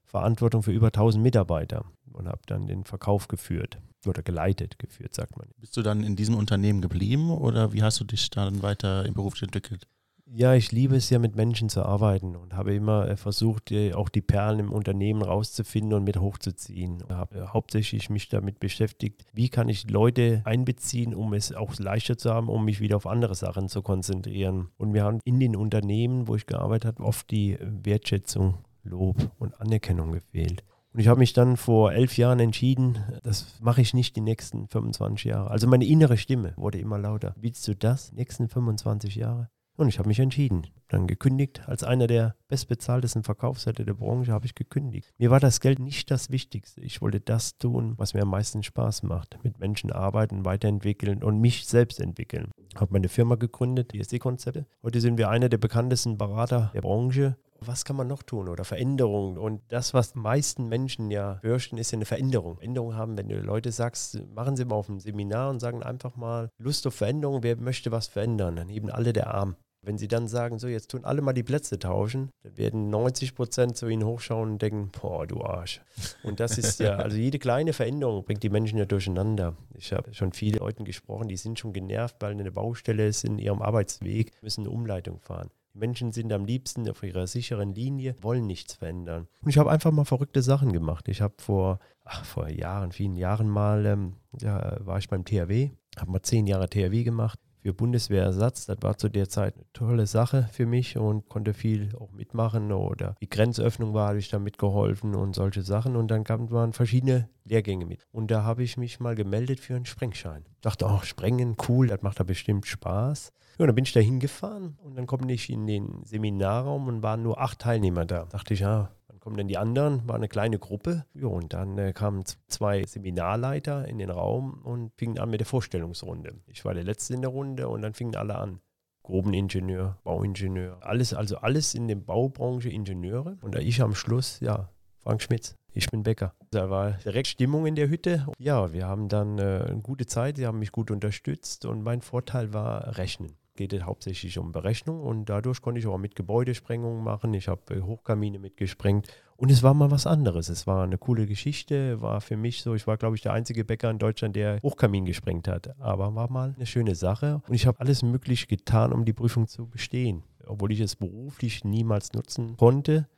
Verantwortung 0.05 0.63
für 0.63 0.73
über 0.73 0.87
1000 0.89 1.25
Mitarbeiter 1.25 1.85
und 2.19 2.29
habe 2.29 2.41
dann 2.47 2.67
den 2.67 2.85
Verkauf 2.85 3.29
geführt 3.29 3.79
oder 4.07 4.23
geleitet 4.23 4.79
geführt, 4.79 5.15
sagt 5.15 5.37
man. 5.37 5.49
Bist 5.59 5.77
du 5.77 5.83
dann 5.83 6.03
in 6.05 6.17
diesem 6.17 6.35
Unternehmen 6.35 6.81
geblieben 6.81 7.31
oder 7.31 7.73
wie 7.73 7.83
hast 7.83 8.01
du 8.01 8.05
dich 8.05 8.31
dann 8.31 8.63
weiter 8.63 9.07
im 9.07 9.15
Beruf 9.15 9.41
entwickelt? 9.41 9.87
Ja, 10.31 10.53
ich 10.53 10.73
liebe 10.73 10.95
es 10.95 11.09
ja 11.09 11.19
mit 11.19 11.37
Menschen 11.37 11.71
zu 11.71 11.83
arbeiten 11.85 12.37
und 12.37 12.53
habe 12.53 12.75
immer 12.75 13.09
äh, 13.09 13.17
versucht, 13.17 13.73
auch 13.95 14.11
die 14.11 14.21
Perlen 14.21 14.59
im 14.61 14.73
Unternehmen 14.73 15.23
rauszufinden 15.23 15.95
und 15.95 16.05
mit 16.05 16.19
hochzuziehen. 16.19 17.03
Ich 17.03 17.15
habe 17.15 17.39
äh, 17.39 17.47
hauptsächlich 17.47 18.11
mich 18.11 18.29
damit 18.29 18.61
beschäftigt, 18.61 19.25
wie 19.33 19.49
kann 19.49 19.71
ich 19.71 19.89
Leute 19.89 20.43
einbeziehen, 20.45 21.15
um 21.15 21.33
es 21.33 21.55
auch 21.55 21.79
leichter 21.79 22.19
zu 22.19 22.31
haben, 22.31 22.51
um 22.51 22.67
mich 22.67 22.81
wieder 22.81 22.97
auf 22.97 23.07
andere 23.07 23.35
Sachen 23.35 23.69
zu 23.69 23.81
konzentrieren. 23.81 24.69
Und 24.77 24.93
wir 24.93 25.03
haben 25.03 25.21
in 25.25 25.41
den 25.41 25.57
Unternehmen, 25.57 26.29
wo 26.29 26.37
ich 26.37 26.45
gearbeitet 26.45 26.97
habe, 26.97 27.05
oft 27.05 27.31
die 27.31 27.57
Wertschätzung, 27.61 28.59
Lob 28.83 29.31
und 29.39 29.59
Anerkennung 29.59 30.13
gefehlt. 30.13 30.63
Und 30.99 31.03
ich 31.03 31.09
habe 31.09 31.21
mich 31.21 31.33
dann 31.33 31.57
vor 31.57 31.93
elf 31.93 32.17
Jahren 32.17 32.41
entschieden, 32.41 32.99
das 33.23 33.61
mache 33.61 33.81
ich 33.81 33.95
nicht 33.95 34.17
die 34.17 34.21
nächsten 34.21 34.67
25 34.67 35.27
Jahre. 35.27 35.49
Also 35.49 35.69
meine 35.69 35.87
innere 35.87 36.17
Stimme 36.17 36.55
wurde 36.57 36.81
immer 36.81 36.99
lauter. 36.99 37.35
Willst 37.37 37.69
du 37.69 37.77
das, 37.77 38.11
die 38.11 38.17
nächsten 38.17 38.49
25 38.49 39.15
Jahre? 39.15 39.49
Und 39.77 39.87
ich 39.87 40.01
habe 40.01 40.09
mich 40.09 40.19
entschieden. 40.19 40.67
Dann 40.89 41.07
gekündigt. 41.07 41.63
Als 41.69 41.85
einer 41.85 42.09
der 42.09 42.35
bestbezahltesten 42.49 43.23
Verkaufsleiter 43.23 43.85
der 43.85 43.95
Branche 43.95 44.33
habe 44.33 44.47
ich 44.47 44.57
gekündigt. 44.57 45.15
Mir 45.19 45.31
war 45.31 45.39
das 45.39 45.61
Geld 45.61 45.79
nicht 45.79 46.11
das 46.11 46.31
Wichtigste. 46.31 46.81
Ich 46.81 47.01
wollte 47.01 47.21
das 47.21 47.59
tun, 47.59 47.95
was 47.97 48.13
mir 48.13 48.23
am 48.23 48.31
meisten 48.31 48.65
Spaß 48.65 49.05
macht. 49.05 49.39
Mit 49.45 49.61
Menschen 49.61 49.93
arbeiten, 49.93 50.45
weiterentwickeln 50.45 51.23
und 51.23 51.41
mich 51.41 51.69
selbst 51.69 52.01
entwickeln. 52.01 52.51
Habe 52.75 52.95
meine 52.95 53.09
Firma 53.09 53.37
gegründet, 53.37 53.93
die 53.93 54.01
SD-Konzepte. 54.01 54.67
Heute 54.83 55.01
sind 55.01 55.17
wir 55.17 55.29
einer 55.29 55.49
der 55.49 55.59
bekanntesten 55.59 56.19
Berater 56.19 56.73
der 56.75 56.81
Branche 56.81 57.37
was 57.61 57.85
kann 57.85 57.97
man 57.97 58.07
noch 58.07 58.23
tun 58.23 58.49
oder 58.49 58.65
Veränderungen? 58.65 59.39
Und 59.39 59.63
das, 59.69 59.95
was 59.95 60.13
die 60.13 60.19
meisten 60.19 60.69
Menschen 60.69 61.11
ja 61.11 61.39
fürchten, 61.41 61.79
ist 61.79 61.91
ja 61.91 61.97
eine 61.97 62.05
Veränderung. 62.05 62.57
Veränderung 62.57 62.95
haben, 62.95 63.17
wenn 63.17 63.29
du 63.29 63.41
Leute 63.41 63.73
sagst, 63.73 64.23
machen 64.35 64.57
sie 64.57 64.65
mal 64.65 64.77
auf 64.77 64.89
einem 64.89 65.01
Seminar 65.01 65.51
und 65.51 65.61
sagen 65.61 65.83
einfach 65.83 66.17
mal 66.17 66.51
Lust 66.59 66.87
auf 66.87 66.95
Veränderung, 66.95 67.43
wer 67.43 67.57
möchte 67.57 67.91
was 67.91 68.07
verändern? 68.07 68.57
Dann 68.57 68.69
heben 68.69 68.91
alle 68.91 69.13
der 69.13 69.35
Arm. 69.35 69.57
Wenn 69.81 69.97
sie 69.97 70.09
dann 70.09 70.27
sagen, 70.27 70.59
so 70.59 70.67
jetzt 70.67 70.91
tun 70.91 71.05
alle 71.05 71.23
mal 71.23 71.33
die 71.33 71.45
Plätze 71.45 71.79
tauschen, 71.79 72.31
dann 72.43 72.57
werden 72.57 72.91
90 72.91 73.35
Prozent 73.37 73.77
zu 73.77 73.89
ihnen 73.89 74.05
hochschauen 74.05 74.51
und 74.51 74.63
denken, 74.63 74.91
boah, 74.91 75.27
du 75.27 75.43
Arsch. 75.43 75.81
Und 76.25 76.41
das 76.41 76.59
ist 76.59 76.81
ja, 76.81 76.97
also 76.97 77.17
jede 77.17 77.39
kleine 77.39 77.73
Veränderung 77.73 78.25
bringt 78.25 78.43
die 78.43 78.51
Menschen 78.51 78.79
ja 78.79 78.87
durcheinander. 78.87 79.57
Ich 79.75 79.93
habe 79.93 80.13
schon 80.15 80.33
viele 80.33 80.59
Leute 80.59 80.83
gesprochen, 80.83 81.29
die 81.29 81.37
sind 81.37 81.61
schon 81.61 81.73
genervt, 81.73 82.17
weil 82.19 82.33
eine 82.33 82.51
Baustelle 82.51 83.07
ist 83.07 83.25
in 83.25 83.39
ihrem 83.39 83.63
Arbeitsweg, 83.63 84.33
müssen 84.43 84.63
eine 84.63 84.71
Umleitung 84.71 85.21
fahren. 85.21 85.51
Menschen 85.79 86.13
sind 86.13 86.33
am 86.33 86.45
liebsten 86.45 86.89
auf 86.89 87.03
ihrer 87.03 87.27
sicheren 87.27 87.75
Linie, 87.75 88.15
wollen 88.21 88.47
nichts 88.47 88.75
verändern. 88.75 89.29
Und 89.43 89.51
ich 89.51 89.59
habe 89.59 89.71
einfach 89.71 89.91
mal 89.91 90.05
verrückte 90.05 90.43
Sachen 90.43 90.73
gemacht. 90.73 91.09
Ich 91.09 91.21
habe 91.21 91.35
vor, 91.39 91.79
ach, 92.05 92.25
vor 92.25 92.49
Jahren, 92.49 92.93
vielen 92.93 93.17
Jahren 93.17 93.49
mal, 93.49 93.87
ähm, 93.87 94.15
ja, 94.41 94.77
war 94.85 94.99
ich 94.99 95.09
beim 95.09 95.25
THW, 95.25 95.71
habe 95.99 96.11
mal 96.11 96.23
zehn 96.23 96.47
Jahre 96.47 96.69
THW 96.69 97.05
gemacht. 97.05 97.39
Für 97.63 97.73
Bundeswehrersatz. 97.73 98.67
Das 98.67 98.79
war 98.83 98.97
zu 98.97 99.09
der 99.09 99.29
Zeit 99.29 99.55
eine 99.55 99.65
tolle 99.73 100.07
Sache 100.07 100.49
für 100.53 100.67
mich 100.67 100.97
und 100.97 101.29
konnte 101.29 101.55
viel 101.55 101.95
auch 101.97 102.13
mitmachen. 102.13 102.73
Oder 102.73 103.15
die 103.21 103.29
Grenzöffnung 103.29 103.95
war, 103.95 104.09
habe 104.09 104.19
ich 104.19 104.29
da 104.29 104.39
mitgeholfen 104.39 105.15
und 105.15 105.35
solche 105.35 105.63
Sachen. 105.63 105.97
Und 105.97 106.11
dann 106.11 106.25
kamen 106.25 106.51
waren 106.51 106.73
verschiedene 106.73 107.29
Lehrgänge 107.45 107.87
mit. 107.87 108.07
Und 108.13 108.31
da 108.31 108.43
habe 108.43 108.63
ich 108.63 108.77
mich 108.77 109.01
mal 109.01 109.15
gemeldet 109.15 109.61
für 109.61 109.75
einen 109.75 109.87
Sprengschein. 109.87 110.45
Dachte 110.61 110.87
auch, 110.87 111.05
Sprengen, 111.05 111.57
cool, 111.69 111.89
das 111.89 112.03
macht 112.03 112.21
da 112.21 112.25
bestimmt 112.25 112.67
Spaß. 112.67 113.33
Ja, 113.59 113.67
dann 113.67 113.75
bin 113.75 113.85
ich 113.85 113.93
da 113.93 114.01
hingefahren 114.01 114.79
und 114.85 114.97
dann 114.97 115.07
komme 115.07 115.33
ich 115.33 115.51
in 115.51 115.67
den 115.67 116.05
Seminarraum 116.05 116.87
und 116.87 117.03
waren 117.03 117.23
nur 117.23 117.41
acht 117.41 117.59
Teilnehmer 117.59 118.05
da. 118.05 118.27
Dachte 118.27 118.55
ich, 118.55 118.61
ja, 118.61 118.91
kommen 119.29 119.37
dann 119.37 119.49
die 119.49 119.59
anderen, 119.59 120.09
war 120.09 120.17
eine 120.17 120.27
kleine 120.27 120.59
Gruppe. 120.59 121.05
Ja, 121.13 121.27
und 121.27 121.53
dann 121.53 121.77
äh, 121.77 121.93
kamen 121.93 122.25
zwei 122.47 122.83
Seminarleiter 122.85 123.87
in 123.87 123.99
den 123.99 124.09
Raum 124.09 124.63
und 124.65 124.91
fingen 124.97 125.19
an 125.19 125.29
mit 125.29 125.41
der 125.41 125.47
Vorstellungsrunde. 125.47 126.37
Ich 126.47 126.65
war 126.65 126.73
der 126.73 126.83
Letzte 126.83 127.13
in 127.13 127.21
der 127.21 127.31
Runde 127.31 127.69
und 127.69 127.83
dann 127.83 127.93
fingen 127.93 128.17
alle 128.17 128.37
an. 128.37 128.61
Grubeningenieur, 129.03 129.99
Bauingenieur, 130.03 130.79
alles, 130.81 131.13
also 131.13 131.37
alles 131.37 131.75
in 131.75 131.89
der 131.89 131.97
Baubranche 131.97 132.71
Ingenieure. 132.71 133.37
Und 133.43 133.55
ich 133.57 133.83
am 133.83 133.95
Schluss, 133.95 134.41
ja, 134.41 134.71
Frank 135.03 135.21
Schmitz, 135.21 135.55
ich 135.75 135.91
bin 135.91 136.05
Bäcker. 136.05 136.33
Da 136.51 136.71
war 136.71 136.93
direkt 136.93 137.27
Stimmung 137.27 137.67
in 137.67 137.75
der 137.75 137.91
Hütte. 137.91 138.27
Ja, 138.39 138.73
wir 138.73 138.87
haben 138.87 139.11
dann 139.11 139.39
äh, 139.39 139.67
eine 139.69 139.83
gute 139.83 140.07
Zeit, 140.07 140.39
sie 140.39 140.47
haben 140.47 140.59
mich 140.59 140.73
gut 140.73 140.91
unterstützt 140.91 141.67
und 141.67 141.83
mein 141.83 142.01
Vorteil 142.01 142.55
war 142.55 142.97
Rechnen 142.97 143.37
geht 143.59 143.73
es 143.73 143.83
hauptsächlich 143.83 144.39
um 144.39 144.53
Berechnung 144.53 145.03
und 145.03 145.29
dadurch 145.29 145.61
konnte 145.61 145.81
ich 145.81 145.87
auch 145.87 145.99
mit 145.99 146.15
Gebäudesprengungen 146.15 147.03
machen. 147.03 147.35
Ich 147.35 147.49
habe 147.49 147.75
äh, 147.75 147.83
Hochkamine 147.83 148.39
mitgesprengt 148.39 149.09
und 149.37 149.51
es 149.51 149.65
war 149.65 149.75
mal 149.75 149.91
was 149.91 150.07
anderes. 150.07 150.49
Es 150.49 150.67
war 150.69 150.85
eine 150.85 150.97
coole 150.97 151.27
Geschichte, 151.27 152.01
war 152.01 152.21
für 152.21 152.37
mich 152.37 152.63
so, 152.63 152.75
ich 152.75 152.87
war 152.87 152.97
glaube 152.97 153.17
ich 153.17 153.23
der 153.23 153.33
einzige 153.33 153.65
Bäcker 153.65 153.91
in 153.91 153.99
Deutschland, 153.99 154.37
der 154.37 154.61
Hochkamin 154.63 155.05
gesprengt 155.05 155.49
hat, 155.49 155.79
aber 155.81 156.15
war 156.15 156.31
mal 156.31 156.55
eine 156.57 156.67
schöne 156.67 156.95
Sache 156.95 157.43
und 157.49 157.55
ich 157.55 157.67
habe 157.67 157.81
alles 157.81 158.03
möglich 158.03 158.47
getan, 158.47 158.93
um 158.93 159.05
die 159.05 159.13
Prüfung 159.13 159.49
zu 159.49 159.67
bestehen. 159.67 160.23
Obwohl 160.47 160.73
ich 160.73 160.81
es 160.81 160.95
beruflich 160.95 161.65
niemals 161.65 162.13
nutzen 162.13 162.57
konnte, 162.57 163.09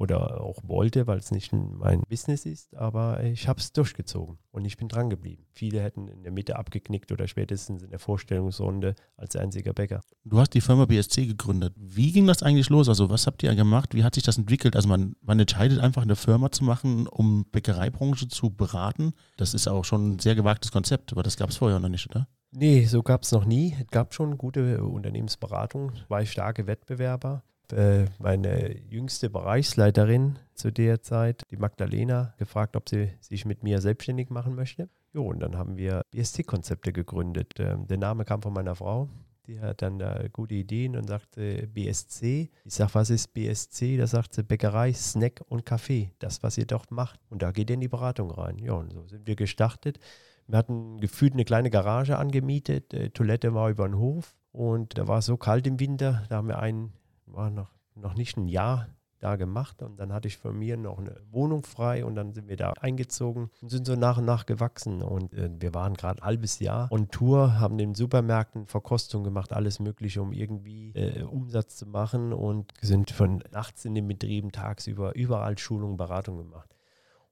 oder 0.00 0.40
auch 0.40 0.56
wollte, 0.62 1.06
weil 1.06 1.18
es 1.18 1.30
nicht 1.30 1.52
mein 1.52 2.00
Business 2.08 2.46
ist, 2.46 2.74
aber 2.74 3.22
ich 3.22 3.46
habe 3.48 3.60
es 3.60 3.74
durchgezogen 3.74 4.38
und 4.50 4.64
ich 4.64 4.78
bin 4.78 4.88
dran 4.88 5.10
geblieben. 5.10 5.44
Viele 5.52 5.82
hätten 5.82 6.08
in 6.08 6.22
der 6.22 6.32
Mitte 6.32 6.56
abgeknickt 6.56 7.12
oder 7.12 7.28
spätestens 7.28 7.82
in 7.82 7.90
der 7.90 7.98
Vorstellungsrunde 7.98 8.94
als 9.18 9.36
einziger 9.36 9.74
Bäcker. 9.74 10.00
Du 10.24 10.38
hast 10.38 10.54
die 10.54 10.62
Firma 10.62 10.86
BSC 10.86 11.26
gegründet. 11.26 11.74
Wie 11.76 12.12
ging 12.12 12.26
das 12.26 12.42
eigentlich 12.42 12.70
los? 12.70 12.88
Also 12.88 13.10
was 13.10 13.26
habt 13.26 13.42
ihr 13.42 13.54
gemacht? 13.54 13.94
Wie 13.94 14.02
hat 14.02 14.14
sich 14.14 14.24
das 14.24 14.38
entwickelt? 14.38 14.74
Also 14.74 14.88
man, 14.88 15.16
man 15.20 15.38
entscheidet 15.38 15.80
einfach 15.80 16.02
eine 16.02 16.16
Firma 16.16 16.50
zu 16.50 16.64
machen, 16.64 17.06
um 17.06 17.44
Bäckereibranche 17.52 18.26
zu 18.28 18.48
beraten. 18.48 19.12
Das 19.36 19.52
ist 19.52 19.68
auch 19.68 19.84
schon 19.84 20.12
ein 20.12 20.18
sehr 20.18 20.34
gewagtes 20.34 20.72
Konzept, 20.72 21.12
aber 21.12 21.22
das 21.22 21.36
gab 21.36 21.50
es 21.50 21.58
vorher 21.58 21.78
noch 21.78 21.90
nicht, 21.90 22.08
oder? 22.08 22.26
Nee, 22.52 22.86
so 22.86 23.02
gab 23.02 23.24
es 23.24 23.32
noch 23.32 23.44
nie. 23.44 23.76
Es 23.78 23.88
gab 23.88 24.14
schon 24.14 24.38
gute 24.38 24.82
Unternehmensberatung, 24.82 25.92
zwei 26.06 26.24
starke 26.24 26.66
Wettbewerber 26.66 27.44
äh, 27.72 28.06
meine 28.18 28.78
jüngste 28.88 29.30
Bereichsleiterin 29.30 30.38
zu 30.54 30.70
der 30.70 31.02
Zeit, 31.02 31.42
die 31.50 31.56
Magdalena, 31.56 32.34
gefragt, 32.38 32.76
ob 32.76 32.88
sie 32.88 33.10
sich 33.20 33.44
mit 33.44 33.62
mir 33.62 33.80
selbstständig 33.80 34.30
machen 34.30 34.54
möchte. 34.54 34.88
Jo, 35.12 35.24
und 35.24 35.40
dann 35.40 35.56
haben 35.56 35.76
wir 35.76 36.02
BSC-Konzepte 36.12 36.92
gegründet. 36.92 37.54
Ähm, 37.58 37.86
der 37.86 37.98
Name 37.98 38.24
kam 38.24 38.42
von 38.42 38.52
meiner 38.52 38.74
Frau. 38.76 39.08
Die 39.46 39.58
hat 39.58 39.82
dann 39.82 39.98
da 39.98 40.28
gute 40.32 40.54
Ideen 40.54 40.96
und 40.96 41.08
sagte 41.08 41.66
BSC. 41.66 42.50
Ich 42.64 42.74
sage, 42.74 42.94
was 42.94 43.10
ist 43.10 43.34
BSC? 43.34 43.96
Da 43.96 44.06
sagt 44.06 44.34
sie 44.34 44.44
Bäckerei, 44.44 44.92
Snack 44.92 45.42
und 45.48 45.66
Kaffee. 45.66 46.12
Das, 46.20 46.44
was 46.44 46.56
ihr 46.56 46.66
dort 46.66 46.92
macht. 46.92 47.18
Und 47.30 47.42
da 47.42 47.50
geht 47.50 47.70
ihr 47.70 47.74
in 47.74 47.80
die 47.80 47.88
Beratung 47.88 48.30
rein. 48.30 48.58
Ja, 48.58 48.74
und 48.74 48.92
so 48.92 49.08
sind 49.08 49.26
wir 49.26 49.34
gestartet. 49.34 49.98
Wir 50.46 50.58
hatten 50.58 51.00
gefühlt 51.00 51.32
eine 51.32 51.44
kleine 51.44 51.70
Garage 51.70 52.16
angemietet. 52.16 52.92
Die 52.92 53.10
Toilette 53.10 53.52
war 53.52 53.70
über 53.70 53.88
den 53.88 53.98
Hof. 53.98 54.36
Und 54.52 54.98
da 54.98 55.08
war 55.08 55.18
es 55.18 55.26
so 55.26 55.36
kalt 55.36 55.66
im 55.66 55.80
Winter. 55.80 56.24
Da 56.28 56.36
haben 56.36 56.48
wir 56.48 56.60
einen 56.60 56.92
war 57.32 57.50
noch, 57.50 57.70
noch 57.94 58.14
nicht 58.14 58.36
ein 58.36 58.48
Jahr 58.48 58.88
da 59.20 59.36
gemacht 59.36 59.82
und 59.82 60.00
dann 60.00 60.12
hatte 60.12 60.28
ich 60.28 60.38
von 60.38 60.58
mir 60.58 60.76
noch 60.76 60.98
eine 60.98 61.16
Wohnung 61.30 61.62
frei 61.62 62.04
und 62.04 62.14
dann 62.14 62.32
sind 62.32 62.48
wir 62.48 62.56
da 62.56 62.72
eingezogen 62.80 63.50
und 63.60 63.68
sind 63.68 63.86
so 63.86 63.94
nach 63.94 64.18
und 64.18 64.24
nach 64.24 64.46
gewachsen 64.46 65.02
und 65.02 65.32
äh, 65.34 65.50
wir 65.58 65.74
waren 65.74 65.94
gerade 65.94 66.22
ein 66.22 66.26
halbes 66.26 66.58
Jahr 66.58 66.90
on 66.90 67.10
Tour, 67.10 67.60
haben 67.60 67.78
den 67.78 67.94
Supermärkten 67.94 68.66
Verkostung 68.66 69.22
gemacht, 69.22 69.52
alles 69.52 69.78
mögliche, 69.78 70.22
um 70.22 70.32
irgendwie 70.32 70.92
äh, 70.92 71.22
Umsatz 71.22 71.76
zu 71.76 71.86
machen 71.86 72.32
und 72.32 72.72
sind 72.80 73.10
von 73.10 73.44
nachts 73.52 73.84
in 73.84 73.94
den 73.94 74.08
Betrieben 74.08 74.52
tagsüber 74.52 75.14
überall 75.14 75.58
Schulungen, 75.58 75.96
Beratung 75.96 76.38
gemacht. 76.38 76.74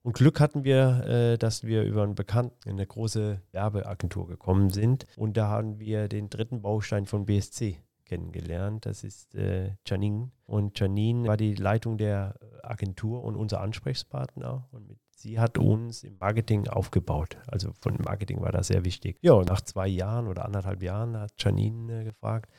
Und 0.01 0.13
Glück 0.13 0.39
hatten 0.39 0.63
wir, 0.63 1.03
äh, 1.05 1.37
dass 1.37 1.63
wir 1.63 1.83
über 1.83 2.03
einen 2.03 2.15
Bekannten 2.15 2.69
in 2.69 2.73
eine 2.75 2.85
große 2.85 3.41
Werbeagentur 3.51 4.27
gekommen 4.27 4.69
sind 4.69 5.07
und 5.17 5.37
da 5.37 5.47
haben 5.47 5.79
wir 5.79 6.07
den 6.07 6.29
dritten 6.29 6.61
Baustein 6.61 7.07
von 7.07 7.25
BSC 7.25 7.79
kennengelernt. 8.09 8.85
Das 8.85 9.03
ist 9.03 9.35
äh, 9.35 9.75
Janine. 9.85 10.31
Und 10.45 10.77
Janine 10.79 11.27
war 11.27 11.37
die 11.37 11.53
Leitung 11.53 11.97
der 11.97 12.35
Agentur 12.63 13.23
und 13.23 13.35
unser 13.35 13.61
Ansprechpartner. 13.61 14.67
Und 14.71 14.97
sie 15.15 15.39
hat 15.39 15.57
uns 15.57 16.03
im 16.03 16.17
Marketing 16.19 16.67
aufgebaut. 16.67 17.37
Also 17.47 17.71
von 17.79 17.97
Marketing 18.03 18.41
war 18.41 18.51
das 18.51 18.67
sehr 18.67 18.83
wichtig. 18.83 19.17
Ja, 19.21 19.41
nach 19.43 19.61
zwei 19.61 19.87
Jahren 19.87 20.27
oder 20.27 20.43
anderthalb 20.45 20.81
Jahren 20.81 21.17
hat 21.17 21.31
Janine 21.37 22.01
äh, 22.01 22.03
gefragt, 22.03 22.51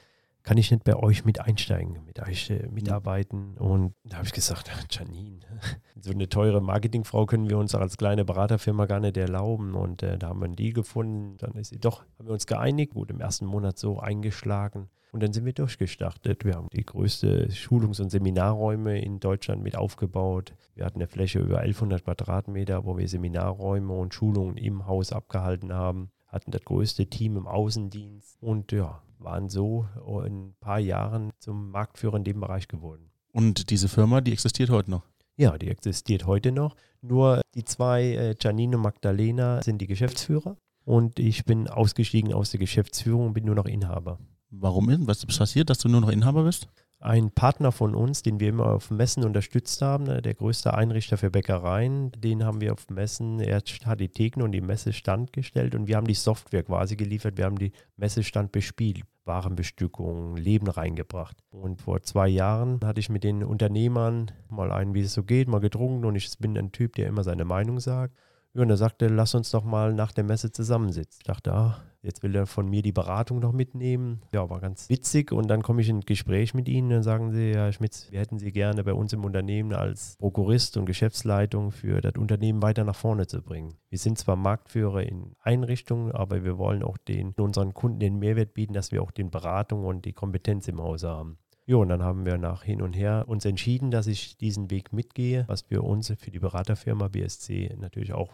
kann 0.42 0.56
ich 0.56 0.70
nicht 0.70 0.84
bei 0.84 0.96
euch 0.96 1.24
mit 1.24 1.40
einsteigen, 1.40 1.98
mit 2.06 2.20
euch 2.20 2.50
äh, 2.50 2.68
mitarbeiten? 2.68 3.56
Und 3.58 3.94
da 4.04 4.18
habe 4.18 4.26
ich 4.26 4.32
gesagt, 4.32 4.70
Janine, 4.90 5.40
so 6.00 6.10
eine 6.10 6.28
teure 6.28 6.60
Marketingfrau 6.60 7.26
können 7.26 7.48
wir 7.48 7.58
uns 7.58 7.74
als 7.74 7.96
kleine 7.96 8.24
Beraterfirma 8.24 8.86
gar 8.86 9.00
nicht 9.00 9.16
erlauben. 9.16 9.74
Und 9.74 10.02
äh, 10.02 10.18
da 10.18 10.28
haben 10.28 10.40
wir 10.40 10.46
einen 10.46 10.56
Deal 10.56 10.72
gefunden. 10.72 11.36
Dann 11.38 11.52
ist 11.52 11.68
sie 11.68 11.78
doch, 11.78 12.04
haben 12.18 12.28
wir 12.28 12.32
uns 12.32 12.46
geeinigt, 12.46 12.94
wurde 12.94 13.14
im 13.14 13.20
ersten 13.20 13.46
Monat 13.46 13.78
so 13.78 13.98
eingeschlagen. 14.00 14.88
Und 15.12 15.22
dann 15.22 15.32
sind 15.32 15.44
wir 15.44 15.52
durchgestartet. 15.52 16.44
Wir 16.44 16.54
haben 16.54 16.68
die 16.72 16.86
größte 16.86 17.50
Schulungs- 17.50 18.00
und 18.00 18.10
Seminarräume 18.10 19.00
in 19.00 19.18
Deutschland 19.18 19.62
mit 19.62 19.76
aufgebaut. 19.76 20.54
Wir 20.74 20.84
hatten 20.84 20.98
eine 20.98 21.08
Fläche 21.08 21.40
über 21.40 21.58
1100 21.58 22.04
Quadratmeter, 22.04 22.84
wo 22.84 22.96
wir 22.96 23.08
Seminarräume 23.08 23.92
und 23.92 24.14
Schulungen 24.14 24.56
im 24.56 24.86
Haus 24.86 25.12
abgehalten 25.12 25.72
haben. 25.72 26.10
Hatten 26.28 26.52
das 26.52 26.64
größte 26.64 27.06
Team 27.06 27.36
im 27.36 27.48
Außendienst 27.48 28.40
und 28.40 28.70
ja, 28.70 29.02
waren 29.20 29.48
so 29.48 29.86
in 30.26 30.48
ein 30.48 30.54
paar 30.60 30.78
Jahren 30.78 31.30
zum 31.38 31.70
Marktführer 31.70 32.16
in 32.16 32.24
dem 32.24 32.40
Bereich 32.40 32.68
geworden. 32.68 33.10
Und 33.32 33.70
diese 33.70 33.88
Firma, 33.88 34.20
die 34.20 34.32
existiert 34.32 34.70
heute 34.70 34.90
noch? 34.90 35.02
Ja, 35.36 35.56
die 35.56 35.68
existiert 35.68 36.26
heute 36.26 36.52
noch. 36.52 36.76
Nur 37.00 37.40
die 37.54 37.64
zwei, 37.64 38.02
äh, 38.02 38.34
Janine 38.38 38.76
und 38.76 38.82
Magdalena, 38.82 39.62
sind 39.62 39.78
die 39.78 39.86
Geschäftsführer. 39.86 40.56
Und 40.84 41.18
ich 41.18 41.44
bin 41.44 41.68
ausgestiegen 41.68 42.32
aus 42.32 42.50
der 42.50 42.60
Geschäftsführung 42.60 43.28
und 43.28 43.32
bin 43.34 43.44
nur 43.44 43.54
noch 43.54 43.66
Inhaber. 43.66 44.18
Warum 44.50 44.90
ist? 44.90 45.06
Was 45.06 45.22
ist 45.24 45.38
passiert, 45.38 45.70
dass 45.70 45.78
du 45.78 45.88
nur 45.88 46.00
noch 46.00 46.10
Inhaber 46.10 46.44
bist? 46.44 46.66
Ein 47.02 47.30
Partner 47.30 47.72
von 47.72 47.94
uns, 47.94 48.22
den 48.22 48.40
wir 48.40 48.50
immer 48.50 48.66
auf 48.66 48.90
Messen 48.90 49.24
unterstützt 49.24 49.80
haben, 49.80 50.04
ne, 50.04 50.20
der 50.20 50.34
größte 50.34 50.74
Einrichter 50.74 51.16
für 51.16 51.30
Bäckereien, 51.30 52.12
den 52.12 52.44
haben 52.44 52.60
wir 52.60 52.74
auf 52.74 52.90
Messen, 52.90 53.40
er 53.40 53.56
hat 53.56 54.00
die 54.00 54.10
Theken 54.10 54.42
und 54.42 54.52
die 54.52 54.60
Messestand 54.60 55.32
gestellt 55.32 55.74
und 55.74 55.88
wir 55.88 55.96
haben 55.96 56.06
die 56.06 56.14
Software 56.14 56.62
quasi 56.62 56.96
geliefert, 56.96 57.38
wir 57.38 57.46
haben 57.46 57.58
die 57.58 57.72
Messestand 57.96 58.52
bespielt, 58.52 59.00
Warenbestückung, 59.24 60.36
Leben 60.36 60.68
reingebracht. 60.68 61.38
Und 61.50 61.80
vor 61.80 62.02
zwei 62.02 62.28
Jahren 62.28 62.80
hatte 62.84 63.00
ich 63.00 63.08
mit 63.08 63.24
den 63.24 63.44
Unternehmern 63.44 64.30
mal 64.50 64.70
einen, 64.70 64.92
wie 64.92 65.00
es 65.00 65.14
so 65.14 65.22
geht, 65.22 65.48
mal 65.48 65.60
getrunken 65.60 66.04
und 66.04 66.16
ich 66.16 66.38
bin 66.38 66.58
ein 66.58 66.70
Typ, 66.70 66.96
der 66.96 67.08
immer 67.08 67.24
seine 67.24 67.46
Meinung 67.46 67.80
sagt. 67.80 68.14
Und 68.52 68.68
er 68.68 68.76
sagte, 68.76 69.06
lass 69.06 69.34
uns 69.34 69.50
doch 69.50 69.64
mal 69.64 69.94
nach 69.94 70.12
der 70.12 70.24
Messe 70.24 70.52
zusammensitzen. 70.52 71.20
Ich 71.20 71.26
dachte, 71.26 71.54
ah, 71.54 71.82
jetzt 72.02 72.22
will 72.22 72.34
er 72.34 72.46
von 72.46 72.68
mir 72.68 72.82
die 72.82 72.92
Beratung 72.92 73.40
noch 73.40 73.52
mitnehmen. 73.52 74.22
Ja, 74.32 74.48
war 74.48 74.60
ganz 74.60 74.88
witzig. 74.88 75.32
Und 75.32 75.48
dann 75.48 75.62
komme 75.62 75.82
ich 75.82 75.88
in 75.88 75.98
ein 75.98 76.00
Gespräch 76.00 76.54
mit 76.54 76.68
ihnen 76.68 76.92
und 76.92 77.02
sagen 77.02 77.32
sie, 77.32 77.52
Herr 77.54 77.72
Schmitz, 77.72 78.10
wir 78.10 78.20
hätten 78.20 78.38
Sie 78.38 78.52
gerne 78.52 78.84
bei 78.84 78.94
uns 78.94 79.12
im 79.12 79.24
Unternehmen 79.24 79.72
als 79.72 80.16
Prokurist 80.18 80.76
und 80.76 80.86
Geschäftsleitung 80.86 81.70
für 81.70 82.00
das 82.00 82.14
Unternehmen 82.16 82.62
weiter 82.62 82.84
nach 82.84 82.96
vorne 82.96 83.26
zu 83.26 83.42
bringen. 83.42 83.74
Wir 83.88 83.98
sind 83.98 84.18
zwar 84.18 84.36
Marktführer 84.36 85.02
in 85.02 85.34
Einrichtungen, 85.40 86.12
aber 86.12 86.44
wir 86.44 86.58
wollen 86.58 86.82
auch 86.82 86.96
den, 86.96 87.34
unseren 87.36 87.74
Kunden 87.74 88.00
den 88.00 88.18
Mehrwert 88.18 88.54
bieten, 88.54 88.72
dass 88.72 88.92
wir 88.92 89.02
auch 89.02 89.10
den 89.10 89.30
Beratung 89.30 89.84
und 89.84 90.04
die 90.04 90.12
Kompetenz 90.12 90.68
im 90.68 90.80
Hause 90.80 91.08
haben. 91.08 91.38
Ja, 91.66 91.76
und 91.76 91.88
dann 91.88 92.02
haben 92.02 92.26
wir 92.26 92.36
nach 92.36 92.64
hin 92.64 92.82
und 92.82 92.94
her 92.94 93.26
uns 93.28 93.44
entschieden, 93.44 93.90
dass 93.92 94.08
ich 94.08 94.36
diesen 94.36 94.70
Weg 94.70 94.92
mitgehe, 94.92 95.44
was 95.46 95.62
für 95.62 95.82
uns, 95.82 96.12
für 96.18 96.30
die 96.30 96.40
Beraterfirma 96.40 97.08
BSC 97.08 97.76
natürlich 97.78 98.12
auch 98.12 98.32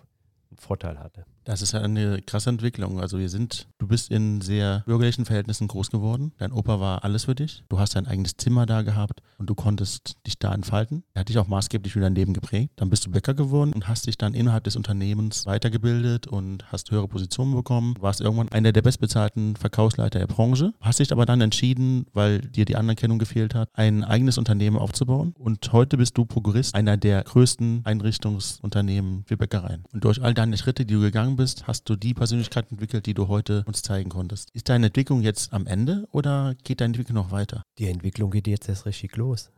Vorteil 0.57 0.99
hatte. 0.99 1.25
Das 1.47 1.63
ist 1.63 1.73
ja 1.73 1.81
eine 1.81 2.21
krasse 2.23 2.51
Entwicklung. 2.51 3.01
Also 3.01 3.21
wir 3.21 3.29
sind, 3.29 3.69
du 3.79 3.87
bist 3.87 4.11
in 4.11 4.41
sehr 4.41 4.83
bürgerlichen 4.85 5.25
Verhältnissen 5.25 5.69
groß 5.69 5.93
geworden. 5.93 6.33
Dein 6.39 6.51
Opa 6.51 6.81
war 6.81 7.05
alles 7.05 7.27
für 7.27 7.37
dich. 7.37 7.63
Du 7.69 7.79
hast 7.79 7.95
dein 7.95 8.09
eigenes 8.09 8.37
Zimmer 8.37 8.67
da 8.67 8.83
gehabt 8.83 9.23
und 9.39 9.49
du 9.49 9.55
konntest 9.55 10.17
dich 10.27 10.41
da 10.41 10.53
entfalten. 10.53 11.05
Er 11.15 11.21
hat 11.21 11.29
dich 11.29 11.39
auch 11.39 11.47
maßgeblich 11.47 11.93
für 11.93 12.01
dein 12.01 12.17
Leben 12.17 12.35
geprägt. 12.35 12.73
Dann 12.75 12.91
bist 12.91 13.07
du 13.07 13.13
Bäcker 13.13 13.33
geworden 13.33 13.73
und 13.75 13.87
hast 13.87 14.09
dich 14.09 14.19
dann 14.19 14.35
innerhalb 14.35 14.65
des 14.65 14.75
Unternehmens 14.75 15.47
weitergebildet 15.47 16.27
und 16.27 16.65
hast 16.73 16.91
höhere 16.91 17.07
Positionen 17.07 17.55
bekommen. 17.55 17.95
Du 17.95 18.03
warst 18.03 18.21
irgendwann 18.21 18.49
einer 18.49 18.73
der 18.73 18.83
bestbezahlten 18.83 19.55
Verkaufsleiter 19.55 20.19
der 20.19 20.27
Branche. 20.27 20.73
Hast 20.81 20.99
dich 20.99 21.13
aber 21.13 21.27
dann 21.27 21.41
entschieden, 21.41 22.07
weil 22.13 22.41
dir 22.41 22.65
die 22.65 22.75
Anerkennung 22.75 23.21
gefehlt 23.21 23.55
hat, 23.55 23.69
ein 23.75 24.03
eigenes 24.03 24.37
Unternehmen 24.37 24.79
aufzubauen. 24.79 25.33
Und 25.39 25.73
heute 25.73 25.97
bist 25.97 26.19
du 26.19 26.25
Prokurist 26.25 26.75
einer 26.75 26.97
der 26.97 27.23
größten 27.23 27.83
Einrichtungsunternehmen 27.85 29.23
für 29.27 29.37
Bäckereien. 29.37 29.85
Und 29.93 30.03
durch 30.03 30.21
all 30.21 30.35
deine 30.35 30.46
deine 30.47 30.57
Schritte, 30.57 30.87
die 30.87 30.95
du 30.95 31.01
gegangen 31.01 31.37
bist, 31.37 31.67
hast 31.67 31.89
du 31.89 31.97
die 31.97 32.15
Persönlichkeit 32.15 32.71
entwickelt, 32.71 33.07
die 33.07 33.15
du 33.15 33.29
heute 33.29 33.65
uns 33.67 33.83
zeigen 33.83 34.11
konntest. 34.11 34.51
Ist 34.53 34.69
deine 34.69 34.87
Entwicklung 34.87 35.21
jetzt 35.23 35.53
am 35.53 35.67
Ende 35.67 36.07
oder 36.13 36.55
geht 36.63 36.81
deine 36.81 36.91
Entwicklung 36.91 37.17
noch 37.17 37.31
weiter? 37.33 37.63
Die 37.79 37.89
Entwicklung 37.89 38.31
geht 38.31 38.47
jetzt 38.47 38.69
erst 38.69 38.87
richtig 38.87 39.17
los. 39.17 39.51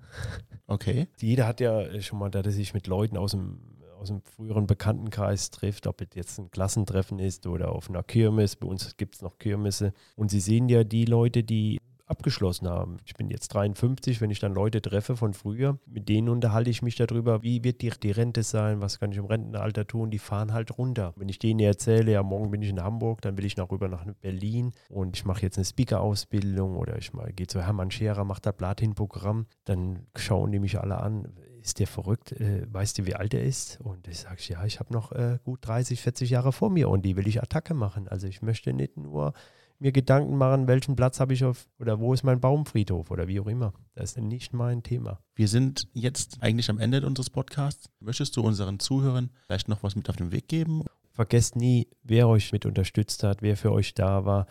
Okay. 0.66 1.08
Jeder 1.20 1.46
hat 1.46 1.60
ja 1.60 2.00
schon 2.00 2.18
mal, 2.18 2.30
dass 2.30 2.46
er 2.46 2.52
sich 2.52 2.72
mit 2.72 2.86
Leuten 2.86 3.16
aus 3.18 3.32
dem, 3.32 3.60
aus 3.98 4.08
dem 4.08 4.22
früheren 4.22 4.66
Bekanntenkreis 4.66 5.50
trifft, 5.50 5.86
ob 5.86 6.00
es 6.00 6.08
jetzt 6.14 6.38
ein 6.38 6.50
Klassentreffen 6.50 7.18
ist 7.18 7.46
oder 7.46 7.72
auf 7.72 7.90
einer 7.90 8.02
Kirmes. 8.02 8.56
Bei 8.56 8.66
uns 8.66 8.96
gibt 8.96 9.16
es 9.16 9.22
noch 9.22 9.38
Kirmesse. 9.38 9.92
Und 10.16 10.30
sie 10.30 10.40
sehen 10.40 10.68
ja 10.68 10.84
die 10.84 11.04
Leute, 11.04 11.44
die 11.44 11.78
abgeschlossen 12.08 12.68
haben. 12.68 12.98
Ich 13.04 13.14
bin 13.14 13.30
jetzt 13.30 13.48
53, 13.48 14.20
wenn 14.20 14.30
ich 14.30 14.40
dann 14.40 14.54
Leute 14.54 14.80
treffe 14.82 15.16
von 15.16 15.34
früher, 15.34 15.78
mit 15.86 16.08
denen 16.08 16.28
unterhalte 16.28 16.70
ich 16.70 16.82
mich 16.82 16.96
darüber, 16.96 17.42
wie 17.42 17.62
wird 17.64 17.82
die, 17.82 17.90
die 17.90 18.10
Rente 18.10 18.42
sein, 18.42 18.80
was 18.80 18.98
kann 18.98 19.12
ich 19.12 19.18
im 19.18 19.26
Rentenalter 19.26 19.86
tun, 19.86 20.10
die 20.10 20.18
fahren 20.18 20.52
halt 20.52 20.76
runter. 20.78 21.12
Wenn 21.16 21.28
ich 21.28 21.38
denen 21.38 21.60
erzähle, 21.60 22.12
ja, 22.12 22.22
morgen 22.22 22.50
bin 22.50 22.62
ich 22.62 22.70
in 22.70 22.82
Hamburg, 22.82 23.20
dann 23.22 23.36
will 23.36 23.44
ich 23.44 23.56
noch 23.56 23.70
rüber 23.70 23.88
nach 23.88 24.04
Berlin 24.20 24.72
und 24.88 25.16
ich 25.16 25.24
mache 25.24 25.42
jetzt 25.42 25.58
eine 25.58 25.64
Speaker-Ausbildung 25.64 26.76
oder 26.76 26.96
ich 26.96 27.12
gehe 27.36 27.46
zu 27.46 27.62
Hermann 27.62 27.90
Scherer, 27.90 28.24
mache 28.24 28.42
da 28.42 28.52
Platin-Programm, 28.52 29.46
dann 29.64 30.06
schauen 30.16 30.52
die 30.52 30.58
mich 30.58 30.78
alle 30.80 30.98
an, 30.98 31.28
ist 31.60 31.78
der 31.78 31.86
verrückt? 31.86 32.32
Äh, 32.32 32.66
weißt 32.72 32.98
du, 32.98 33.06
wie 33.06 33.14
alt 33.14 33.34
er 33.34 33.42
ist? 33.42 33.80
Und 33.80 34.08
ich 34.08 34.20
sage, 34.20 34.40
ja, 34.48 34.64
ich 34.64 34.80
habe 34.80 34.92
noch 34.92 35.12
äh, 35.12 35.38
gut 35.44 35.60
30, 35.62 36.00
40 36.00 36.30
Jahre 36.30 36.52
vor 36.52 36.70
mir 36.70 36.88
und 36.88 37.04
die 37.04 37.16
will 37.16 37.28
ich 37.28 37.42
Attacke 37.42 37.74
machen. 37.74 38.08
Also 38.08 38.26
ich 38.26 38.42
möchte 38.42 38.72
nicht 38.72 38.96
nur 38.96 39.34
mir 39.78 39.92
Gedanken 39.92 40.36
machen, 40.36 40.66
welchen 40.66 40.96
Platz 40.96 41.20
habe 41.20 41.34
ich 41.34 41.44
auf 41.44 41.68
oder 41.78 42.00
wo 42.00 42.12
ist 42.12 42.24
mein 42.24 42.40
Baumfriedhof 42.40 43.10
oder 43.10 43.28
wie 43.28 43.40
auch 43.40 43.46
immer. 43.46 43.72
Das 43.94 44.12
ist 44.12 44.18
nicht 44.18 44.52
mein 44.52 44.82
Thema. 44.82 45.20
Wir 45.34 45.48
sind 45.48 45.88
jetzt 45.92 46.38
eigentlich 46.40 46.68
am 46.70 46.78
Ende 46.78 47.06
unseres 47.06 47.30
Podcasts. 47.30 47.88
Möchtest 48.00 48.36
du 48.36 48.42
unseren 48.42 48.80
Zuhörern 48.80 49.30
vielleicht 49.46 49.68
noch 49.68 49.82
was 49.82 49.96
mit 49.96 50.08
auf 50.10 50.16
den 50.16 50.32
Weg 50.32 50.48
geben? 50.48 50.84
Vergesst 51.12 51.56
nie, 51.56 51.88
wer 52.02 52.28
euch 52.28 52.52
mit 52.52 52.66
unterstützt 52.66 53.22
hat, 53.22 53.42
wer 53.42 53.56
für 53.56 53.72
euch 53.72 53.94
da 53.94 54.24
war. 54.24 54.46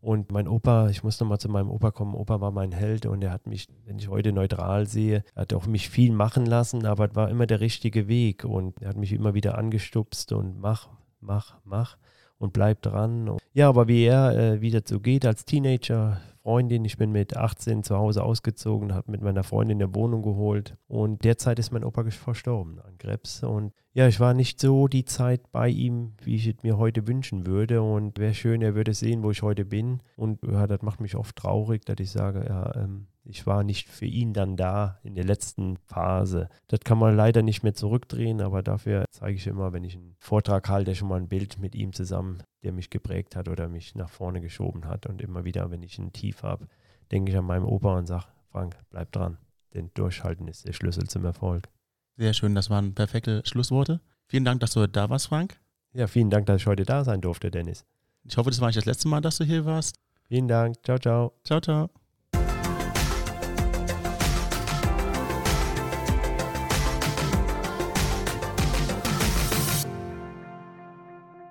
Und 0.00 0.32
mein 0.32 0.48
Opa, 0.48 0.88
ich 0.88 1.04
muss 1.04 1.20
nochmal 1.20 1.38
zu 1.38 1.50
meinem 1.50 1.70
Opa 1.70 1.90
kommen. 1.90 2.14
Opa 2.14 2.40
war 2.40 2.52
mein 2.52 2.72
Held 2.72 3.04
und 3.04 3.22
er 3.22 3.32
hat 3.32 3.46
mich, 3.46 3.68
wenn 3.84 3.98
ich 3.98 4.08
heute 4.08 4.32
neutral 4.32 4.86
sehe, 4.86 5.24
hat 5.36 5.52
auch 5.52 5.66
mich 5.66 5.90
viel 5.90 6.12
machen 6.12 6.46
lassen, 6.46 6.86
aber 6.86 7.10
es 7.10 7.14
war 7.14 7.28
immer 7.28 7.46
der 7.46 7.60
richtige 7.60 8.08
Weg 8.08 8.44
und 8.44 8.80
er 8.80 8.90
hat 8.90 8.96
mich 8.96 9.12
immer 9.12 9.34
wieder 9.34 9.58
angestupst 9.58 10.32
und 10.32 10.58
mach, 10.58 10.88
mach, 11.20 11.58
mach 11.64 11.98
und 12.40 12.52
bleib 12.52 12.82
dran. 12.82 13.36
Ja, 13.52 13.68
aber 13.68 13.86
wie 13.86 14.04
er 14.04 14.36
äh, 14.36 14.60
wieder 14.60 14.80
so 14.84 14.98
geht 14.98 15.24
als 15.24 15.44
Teenager, 15.44 16.20
Freundin, 16.42 16.84
ich 16.86 16.96
bin 16.96 17.12
mit 17.12 17.36
18 17.36 17.82
zu 17.82 17.96
Hause 17.96 18.24
ausgezogen, 18.24 18.94
habe 18.94 19.12
mit 19.12 19.20
meiner 19.20 19.44
Freundin 19.44 19.80
eine 19.80 19.94
Wohnung 19.94 20.22
geholt 20.22 20.76
und 20.88 21.22
derzeit 21.22 21.58
ist 21.58 21.70
mein 21.70 21.84
Opa 21.84 22.02
verstorben 22.10 22.80
an 22.80 22.96
Krebs 22.96 23.42
und 23.42 23.72
ja, 23.92 24.08
ich 24.08 24.20
war 24.20 24.32
nicht 24.32 24.58
so 24.58 24.88
die 24.88 25.04
Zeit 25.04 25.52
bei 25.52 25.68
ihm, 25.68 26.14
wie 26.22 26.36
ich 26.36 26.46
es 26.46 26.62
mir 26.62 26.78
heute 26.78 27.06
wünschen 27.06 27.46
würde 27.46 27.82
und 27.82 28.18
wäre 28.18 28.32
schön, 28.32 28.62
er 28.62 28.74
würde 28.74 28.94
sehen, 28.94 29.22
wo 29.22 29.30
ich 29.30 29.42
heute 29.42 29.66
bin 29.66 30.00
und 30.16 30.38
ja, 30.42 30.66
das 30.66 30.80
macht 30.80 31.00
mich 31.00 31.14
oft 31.14 31.36
traurig, 31.36 31.84
dass 31.84 31.96
ich 32.00 32.10
sage, 32.10 32.46
ja, 32.48 32.74
ähm, 32.74 33.06
ich 33.24 33.46
war 33.46 33.62
nicht 33.62 33.88
für 33.88 34.06
ihn 34.06 34.32
dann 34.32 34.56
da 34.56 34.98
in 35.02 35.14
der 35.14 35.24
letzten 35.24 35.76
Phase. 35.76 36.48
Das 36.68 36.80
kann 36.80 36.98
man 36.98 37.16
leider 37.16 37.42
nicht 37.42 37.62
mehr 37.62 37.74
zurückdrehen, 37.74 38.40
aber 38.40 38.62
dafür 38.62 39.04
zeige 39.10 39.36
ich 39.36 39.46
immer, 39.46 39.72
wenn 39.72 39.84
ich 39.84 39.94
einen 39.94 40.16
Vortrag 40.18 40.68
halte, 40.68 40.94
schon 40.94 41.08
mal 41.08 41.20
ein 41.20 41.28
Bild 41.28 41.58
mit 41.58 41.74
ihm 41.74 41.92
zusammen, 41.92 42.42
der 42.62 42.72
mich 42.72 42.90
geprägt 42.90 43.36
hat 43.36 43.48
oder 43.48 43.68
mich 43.68 43.94
nach 43.94 44.08
vorne 44.08 44.40
geschoben 44.40 44.86
hat. 44.86 45.06
Und 45.06 45.20
immer 45.20 45.44
wieder, 45.44 45.70
wenn 45.70 45.82
ich 45.82 45.98
ein 45.98 46.12
Tief 46.12 46.42
habe, 46.42 46.66
denke 47.12 47.32
ich 47.32 47.38
an 47.38 47.44
meinen 47.44 47.64
Opa 47.64 47.98
und 47.98 48.06
sage, 48.06 48.24
Frank, 48.50 48.76
bleib 48.90 49.12
dran. 49.12 49.38
Denn 49.74 49.90
Durchhalten 49.94 50.48
ist 50.48 50.66
der 50.66 50.72
Schlüssel 50.72 51.06
zum 51.06 51.24
Erfolg. 51.24 51.68
Sehr 52.16 52.34
schön, 52.34 52.54
das 52.54 52.70
waren 52.70 52.94
perfekte 52.94 53.42
Schlussworte. 53.44 54.00
Vielen 54.26 54.44
Dank, 54.44 54.60
dass 54.60 54.72
du 54.72 54.86
da 54.86 55.08
warst, 55.10 55.28
Frank. 55.28 55.60
Ja, 55.92 56.06
vielen 56.06 56.30
Dank, 56.30 56.46
dass 56.46 56.60
ich 56.60 56.66
heute 56.66 56.84
da 56.84 57.04
sein 57.04 57.20
durfte, 57.20 57.50
Dennis. 57.50 57.84
Ich 58.24 58.36
hoffe, 58.36 58.50
das 58.50 58.60
war 58.60 58.68
nicht 58.68 58.78
das 58.78 58.84
letzte 58.84 59.08
Mal, 59.08 59.20
dass 59.20 59.38
du 59.38 59.44
hier 59.44 59.64
warst. 59.64 59.96
Vielen 60.28 60.48
Dank. 60.48 60.76
Ciao, 60.84 60.98
ciao. 60.98 61.32
Ciao, 61.44 61.60
ciao. 61.60 61.99